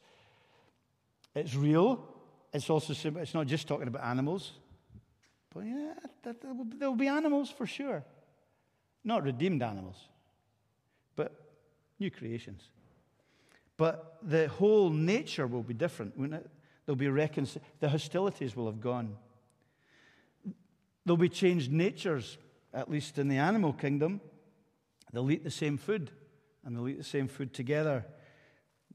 it's 1.36 1.56
real. 1.56 2.08
It's 2.54 2.70
also 2.70 2.94
it's 3.20 3.34
not 3.34 3.48
just 3.48 3.68
talking 3.68 3.88
about 3.88 4.04
animals. 4.04 4.52
But 5.54 5.66
yeah, 5.66 5.94
there 6.24 6.90
will 6.90 6.96
be 6.96 7.08
animals 7.08 7.50
for 7.50 7.66
sure. 7.66 8.04
Not 9.04 9.24
redeemed 9.24 9.64
animals, 9.64 9.96
but 11.16 11.34
new 12.00 12.12
creations. 12.12 12.62
But 13.78 14.18
the 14.22 14.50
whole 14.50 14.90
nature 14.90 15.48
will 15.48 15.64
be 15.64 15.74
different, 15.74 16.18
won't 16.18 16.34
it? 16.34 16.50
There'll 16.86 16.98
be 16.98 17.06
reconcil- 17.06 17.62
the 17.80 17.90
hostilities 17.90 18.56
will 18.56 18.66
have 18.66 18.82
gone. 18.82 19.16
There'll 21.10 21.18
be 21.18 21.28
changed 21.28 21.72
natures, 21.72 22.38
at 22.72 22.92
least 22.92 23.18
in 23.18 23.30
the 23.30 23.38
animal 23.38 23.74
kingdom. 23.74 24.22
They'll 25.12 25.32
eat 25.32 25.44
the 25.44 25.50
same 25.50 25.76
food, 25.80 26.12
and 26.64 26.76
they'll 26.76 26.88
eat 26.88 27.00
the 27.00 27.04
same 27.04 27.28
food 27.28 27.52
together. 27.52 28.06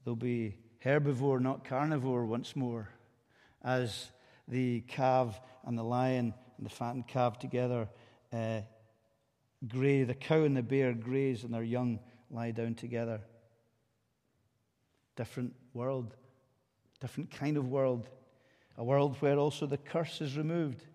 They'll 0.05 0.15
be 0.15 0.55
herbivore, 0.81 1.41
not 1.41 1.65
carnivore, 1.65 2.25
once 2.25 2.55
more, 2.55 2.87
as 3.65 4.11
the 4.47 4.79
calf 4.87 5.41
and 5.65 5.77
the 5.77 5.83
lion 5.83 6.33
and 6.55 6.65
the 6.65 6.69
fattened 6.69 7.09
calf 7.09 7.37
together 7.37 7.89
uh, 8.31 8.61
graze. 9.67 10.07
The 10.07 10.13
cow 10.13 10.43
and 10.43 10.55
the 10.55 10.63
bear 10.63 10.93
graze, 10.93 11.43
and 11.43 11.53
their 11.53 11.63
young 11.63 11.99
lie 12.31 12.51
down 12.51 12.75
together. 12.75 13.19
Different 15.17 15.53
world, 15.73 16.15
different 17.01 17.29
kind 17.29 17.57
of 17.57 17.67
world. 17.67 18.07
A 18.77 18.85
world 18.85 19.17
where 19.19 19.37
also 19.37 19.65
the 19.65 19.77
curse 19.77 20.21
is 20.21 20.37
removed 20.37 20.85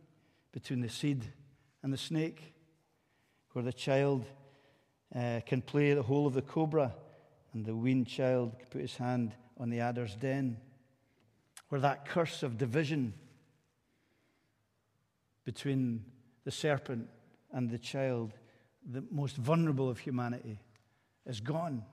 between 0.52 0.80
the 0.80 0.88
seed 0.88 1.24
and 1.82 1.92
the 1.92 1.98
snake, 1.98 2.54
where 3.52 3.64
the 3.64 3.72
child 3.72 4.24
uh, 5.14 5.40
can 5.46 5.62
play 5.62 5.92
the 5.94 6.02
hole 6.02 6.26
of 6.26 6.34
the 6.34 6.42
cobra 6.42 6.94
and 7.52 7.64
the 7.64 7.74
weaned 7.74 8.06
child 8.06 8.58
can 8.58 8.68
put 8.68 8.80
his 8.80 8.96
hand 8.96 9.34
on 9.58 9.70
the 9.70 9.80
adder's 9.80 10.14
den, 10.14 10.56
where 11.68 11.80
that 11.80 12.06
curse 12.06 12.42
of 12.42 12.58
division 12.58 13.12
between 15.44 16.04
the 16.44 16.50
serpent 16.50 17.08
and 17.52 17.70
the 17.70 17.78
child, 17.78 18.32
the 18.88 19.04
most 19.10 19.36
vulnerable 19.36 19.88
of 19.88 19.98
humanity, 19.98 20.58
is 21.26 21.40
gone. 21.40 21.84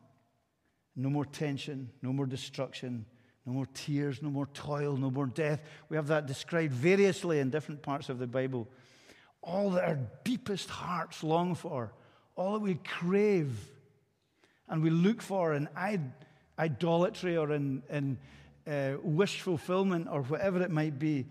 No 0.96 1.10
more 1.10 1.26
tension, 1.26 1.90
no 2.02 2.14
more 2.14 2.26
destruction, 2.26 3.06
no 3.48 3.54
more 3.54 3.68
tears, 3.74 4.22
no 4.22 4.30
more 4.30 4.48
toil, 4.48 4.98
no 4.98 5.10
more 5.10 5.26
death. 5.26 5.62
We 5.88 5.96
have 5.96 6.08
that 6.08 6.26
described 6.26 6.74
variously 6.74 7.40
in 7.40 7.50
different 7.50 7.82
parts 7.82 8.10
of 8.10 8.20
the 8.20 8.28
Bible. 8.28 8.68
All 9.42 9.72
that 9.72 9.86
our 9.86 10.00
deepest 10.26 10.70
hearts 10.70 11.24
long 11.24 11.56
for, 11.56 11.94
all 12.36 12.54
that 12.54 12.60
we 12.60 12.76
crave 12.76 13.58
and 14.68 14.84
we 14.84 14.90
look 14.90 15.22
for 15.22 15.54
in 15.54 15.70
idolatry 16.60 17.38
or 17.38 17.54
in, 17.54 17.84
in 17.90 18.18
uh, 18.68 18.98
wish 19.02 19.40
fulfillment 19.40 20.10
or 20.12 20.24
whatever 20.24 20.62
it 20.62 20.70
might 20.70 21.00
be, 21.00 21.26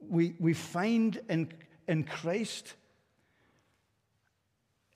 we, 0.00 0.34
we 0.40 0.54
find 0.54 1.20
in, 1.28 1.52
in 1.86 2.02
Christ 2.02 2.74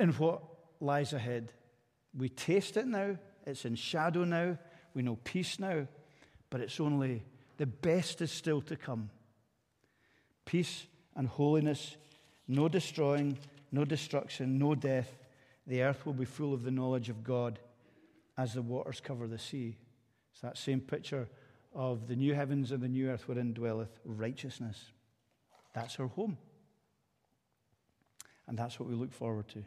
in 0.00 0.11
what 0.14 0.42
lies 0.81 1.12
ahead. 1.12 1.52
We 2.18 2.28
taste 2.28 2.76
it 2.76 2.88
now, 2.88 3.16
it's 3.46 3.64
in 3.64 3.76
shadow 3.76 4.24
now, 4.24 4.59
we 4.92 5.02
know 5.02 5.18
peace 5.22 5.61
now, 5.61 5.87
but 6.52 6.60
it's 6.60 6.80
only 6.80 7.24
the 7.56 7.64
best 7.64 8.20
is 8.20 8.30
still 8.30 8.60
to 8.60 8.76
come. 8.76 9.08
Peace 10.44 10.86
and 11.16 11.26
holiness, 11.26 11.96
no 12.46 12.68
destroying, 12.68 13.38
no 13.72 13.86
destruction, 13.86 14.58
no 14.58 14.74
death. 14.74 15.16
The 15.66 15.82
earth 15.82 16.04
will 16.04 16.12
be 16.12 16.26
full 16.26 16.52
of 16.52 16.62
the 16.62 16.70
knowledge 16.70 17.08
of 17.08 17.24
God 17.24 17.58
as 18.36 18.52
the 18.52 18.60
waters 18.60 19.00
cover 19.00 19.26
the 19.26 19.38
sea. 19.38 19.78
It's 20.30 20.42
that 20.42 20.58
same 20.58 20.80
picture 20.80 21.26
of 21.74 22.06
the 22.06 22.16
new 22.16 22.34
heavens 22.34 22.70
and 22.70 22.82
the 22.82 22.88
new 22.88 23.08
earth 23.08 23.26
wherein 23.26 23.54
dwelleth 23.54 23.98
righteousness. 24.04 24.92
That's 25.74 25.98
our 25.98 26.08
home. 26.08 26.36
And 28.46 28.58
that's 28.58 28.78
what 28.78 28.90
we 28.90 28.94
look 28.94 29.12
forward 29.12 29.48
to. 29.48 29.64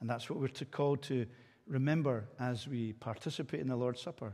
And 0.00 0.08
that's 0.08 0.30
what 0.30 0.38
we're 0.38 0.48
called 0.70 1.02
to 1.04 1.26
remember 1.66 2.24
as 2.40 2.66
we 2.66 2.94
participate 2.94 3.60
in 3.60 3.68
the 3.68 3.76
Lord's 3.76 4.00
Supper. 4.00 4.32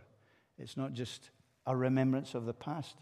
It's 0.56 0.76
not 0.76 0.92
just 0.92 1.30
a 1.66 1.76
remembrance 1.76 2.34
of 2.34 2.46
the 2.46 2.54
past, 2.54 2.96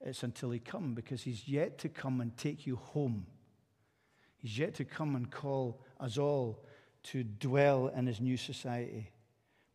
it's 0.00 0.22
until 0.22 0.50
He 0.50 0.58
come, 0.58 0.94
because 0.94 1.22
He's 1.22 1.48
yet 1.48 1.78
to 1.78 1.88
come 1.88 2.20
and 2.20 2.36
take 2.36 2.66
you 2.66 2.76
home. 2.76 3.26
He's 4.38 4.58
yet 4.58 4.74
to 4.74 4.84
come 4.84 5.16
and 5.16 5.30
call 5.30 5.80
us 5.98 6.18
all 6.18 6.64
to 7.04 7.24
dwell 7.24 7.88
in 7.88 8.06
His 8.06 8.20
new 8.20 8.36
society. 8.36 9.10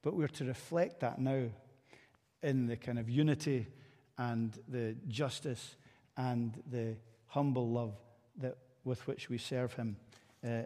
But 0.02 0.16
we're 0.16 0.28
to 0.28 0.46
reflect 0.46 1.02
that 1.02 1.20
now 1.20 1.50
in 2.42 2.68
the 2.68 2.78
kind 2.78 3.00
of 3.00 3.10
unity 3.10 3.68
and 4.18 4.58
the 4.68 4.96
justice 5.08 5.76
and 6.18 6.62
the 6.70 6.96
humble 7.28 7.70
love 7.70 7.96
that, 8.38 8.58
with 8.84 9.06
which 9.08 9.30
we 9.30 9.38
serve 9.38 9.74
Him 9.74 9.98
uh, 10.46 10.64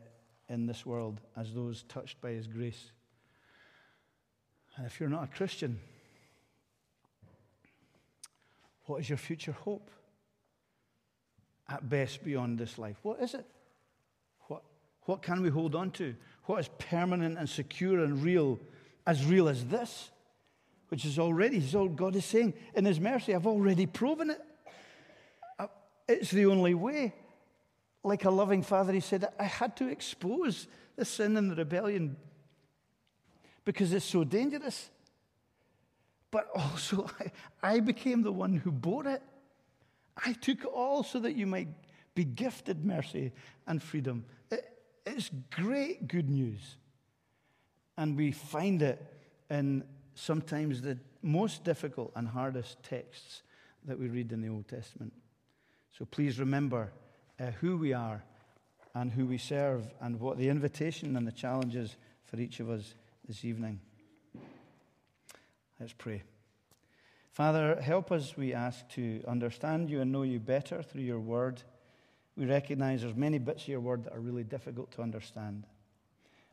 in 0.49 0.65
this 0.65 0.85
world 0.85 1.21
as 1.35 1.53
those 1.53 1.83
touched 1.83 2.21
by 2.21 2.31
His 2.31 2.47
grace. 2.47 2.91
And 4.75 4.85
if 4.85 4.99
you're 4.99 5.09
not 5.09 5.23
a 5.23 5.35
Christian, 5.35 5.79
what 8.87 9.01
is 9.01 9.09
your 9.09 9.17
future 9.17 9.51
hope? 9.51 9.91
At 11.69 11.87
best, 11.87 12.23
beyond 12.23 12.57
this 12.57 12.77
life. 12.77 12.95
What 13.03 13.21
is 13.21 13.33
it? 13.33 13.45
What, 14.47 14.63
what 15.03 15.21
can 15.21 15.41
we 15.41 15.49
hold 15.49 15.75
on 15.75 15.91
to? 15.91 16.15
What 16.45 16.61
is 16.61 16.69
permanent 16.79 17.37
and 17.37 17.47
secure 17.47 18.03
and 18.03 18.23
real, 18.23 18.59
as 19.05 19.25
real 19.25 19.49
as 19.49 19.65
this? 19.65 20.09
Which 20.87 21.03
is 21.03 21.19
already, 21.19 21.59
God 21.95 22.15
is 22.15 22.23
saying, 22.23 22.53
in 22.73 22.85
His 22.85 22.99
mercy, 22.99 23.35
I've 23.35 23.45
already 23.45 23.85
proven 23.85 24.29
it. 24.29 24.41
Uh, 25.59 25.67
it's 26.07 26.31
the 26.31 26.45
only 26.45 26.73
way. 26.73 27.13
Like 28.05 28.23
a 28.23 28.31
loving 28.31 28.63
father, 28.63 28.93
He 28.93 29.01
said, 29.01 29.27
I 29.37 29.43
had 29.43 29.75
to 29.77 29.89
expose 29.89 30.67
the 30.95 31.03
sin 31.03 31.35
and 31.35 31.51
the 31.51 31.55
rebellion 31.55 32.15
because 33.65 33.91
it's 33.91 34.05
so 34.05 34.23
dangerous. 34.23 34.89
But 36.31 36.49
also, 36.55 37.09
I, 37.19 37.75
I 37.75 37.79
became 37.79 38.21
the 38.21 38.31
one 38.31 38.53
who 38.53 38.71
bore 38.71 39.07
it. 39.07 39.21
I 40.23 40.33
took 40.33 40.61
it 40.61 40.65
all 40.65 41.03
so 41.03 41.19
that 41.19 41.35
you 41.35 41.45
might 41.45 41.67
be 42.15 42.23
gifted 42.23 42.83
mercy 42.83 43.31
and 43.67 43.81
freedom. 43.81 44.25
It, 44.49 44.67
it's 45.05 45.29
great 45.51 46.07
good 46.07 46.29
news. 46.29 46.77
And 47.97 48.17
we 48.17 48.31
find 48.31 48.81
it 48.81 49.03
in 49.49 49.83
sometimes 50.15 50.81
the 50.81 50.97
most 51.21 51.63
difficult 51.63 52.11
and 52.15 52.27
hardest 52.27 52.81
texts 52.83 53.43
that 53.85 53.99
we 53.99 54.07
read 54.07 54.31
in 54.31 54.41
the 54.41 54.49
Old 54.49 54.67
Testament. 54.67 55.13
So 55.97 56.05
please 56.05 56.39
remember 56.39 56.91
uh, 57.39 57.51
who 57.61 57.77
we 57.77 57.93
are 57.93 58.23
and 58.93 59.11
who 59.11 59.25
we 59.25 59.37
serve 59.37 59.87
and 60.01 60.19
what 60.19 60.37
the 60.37 60.49
invitation 60.49 61.15
and 61.15 61.25
the 61.25 61.31
challenges 61.31 61.97
for 62.23 62.39
each 62.39 62.59
of 62.59 62.69
us 62.69 62.95
this 63.27 63.45
evening. 63.45 63.79
Let's 65.79 65.93
pray. 65.93 66.23
Father, 67.33 67.79
help 67.79 68.11
us, 68.11 68.35
we 68.35 68.51
ask, 68.51 68.89
to 68.89 69.23
understand 69.27 69.91
you 69.91 70.01
and 70.01 70.11
know 70.11 70.23
you 70.23 70.39
better 70.39 70.81
through 70.81 71.03
your 71.03 71.19
word. 71.19 71.61
We 72.35 72.47
recognize 72.47 73.03
there's 73.03 73.15
many 73.15 73.37
bits 73.37 73.63
of 73.63 73.67
your 73.67 73.79
word 73.79 74.05
that 74.05 74.13
are 74.13 74.19
really 74.19 74.43
difficult 74.43 74.91
to 74.93 75.03
understand. 75.03 75.65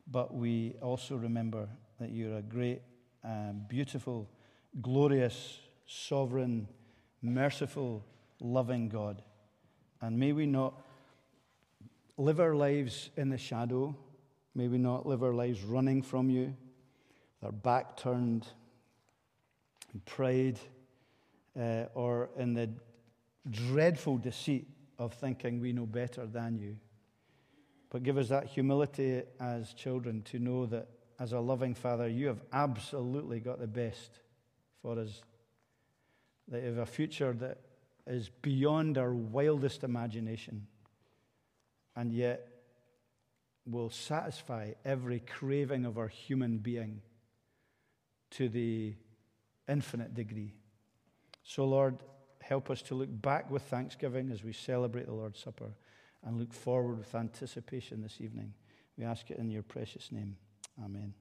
But 0.05 0.35
we 0.35 0.75
also 0.79 1.15
remember 1.15 1.67
that 1.99 2.11
you're 2.11 2.37
a 2.37 2.43
great, 2.43 2.83
um, 3.23 3.65
beautiful, 3.67 4.29
glorious, 4.79 5.57
sovereign, 5.87 6.67
merciful, 7.23 8.05
loving 8.39 8.89
God. 8.89 9.23
And 10.01 10.19
may 10.19 10.33
we 10.33 10.45
not 10.45 10.79
live 12.15 12.39
our 12.39 12.53
lives 12.53 13.09
in 13.17 13.29
the 13.29 13.39
shadow. 13.39 13.95
May 14.53 14.67
we 14.67 14.77
not 14.77 15.07
live 15.07 15.23
our 15.23 15.33
lives 15.33 15.63
running 15.63 16.03
from 16.03 16.29
you, 16.29 16.55
with 17.41 17.47
our 17.47 17.51
back 17.51 17.97
turned 17.97 18.45
pride 20.05 20.59
uh, 21.59 21.85
or 21.93 22.29
in 22.37 22.53
the 22.53 22.69
dreadful 23.49 24.17
deceit 24.17 24.67
of 24.97 25.13
thinking 25.13 25.59
we 25.59 25.73
know 25.73 25.85
better 25.85 26.25
than 26.25 26.57
you. 26.57 26.77
But 27.89 28.03
give 28.03 28.17
us 28.17 28.29
that 28.29 28.47
humility 28.47 29.23
as 29.39 29.73
children 29.73 30.21
to 30.23 30.39
know 30.39 30.65
that 30.65 30.89
as 31.19 31.31
a 31.31 31.39
loving 31.39 31.73
Father, 31.73 32.07
you 32.07 32.27
have 32.27 32.41
absolutely 32.51 33.39
got 33.39 33.59
the 33.59 33.67
best 33.67 34.19
for 34.81 34.99
us. 34.99 35.21
That 36.49 36.61
you 36.61 36.67
have 36.67 36.77
a 36.77 36.85
future 36.85 37.33
that 37.33 37.59
is 38.05 38.29
beyond 38.41 38.97
our 38.97 39.13
wildest 39.13 39.83
imagination 39.83 40.67
and 41.95 42.11
yet 42.11 42.47
will 43.65 43.89
satisfy 43.89 44.71
every 44.83 45.21
craving 45.21 45.85
of 45.85 45.97
our 45.97 46.07
human 46.07 46.57
being 46.57 47.01
to 48.31 48.49
the 48.49 48.93
infinite 49.67 50.13
degree. 50.13 50.53
So, 51.43 51.65
Lord, 51.65 51.97
help 52.41 52.69
us 52.69 52.81
to 52.83 52.95
look 52.95 53.09
back 53.21 53.49
with 53.49 53.63
thanksgiving 53.63 54.31
as 54.31 54.43
we 54.43 54.53
celebrate 54.53 55.05
the 55.05 55.13
Lord's 55.13 55.39
Supper 55.39 55.71
and 56.23 56.37
look 56.39 56.53
forward 56.53 56.97
with 56.97 57.13
anticipation 57.15 58.01
this 58.01 58.19
evening. 58.19 58.53
We 58.97 59.03
ask 59.03 59.29
it 59.29 59.37
in 59.37 59.49
your 59.49 59.63
precious 59.63 60.11
name. 60.11 60.37
Amen. 60.83 61.13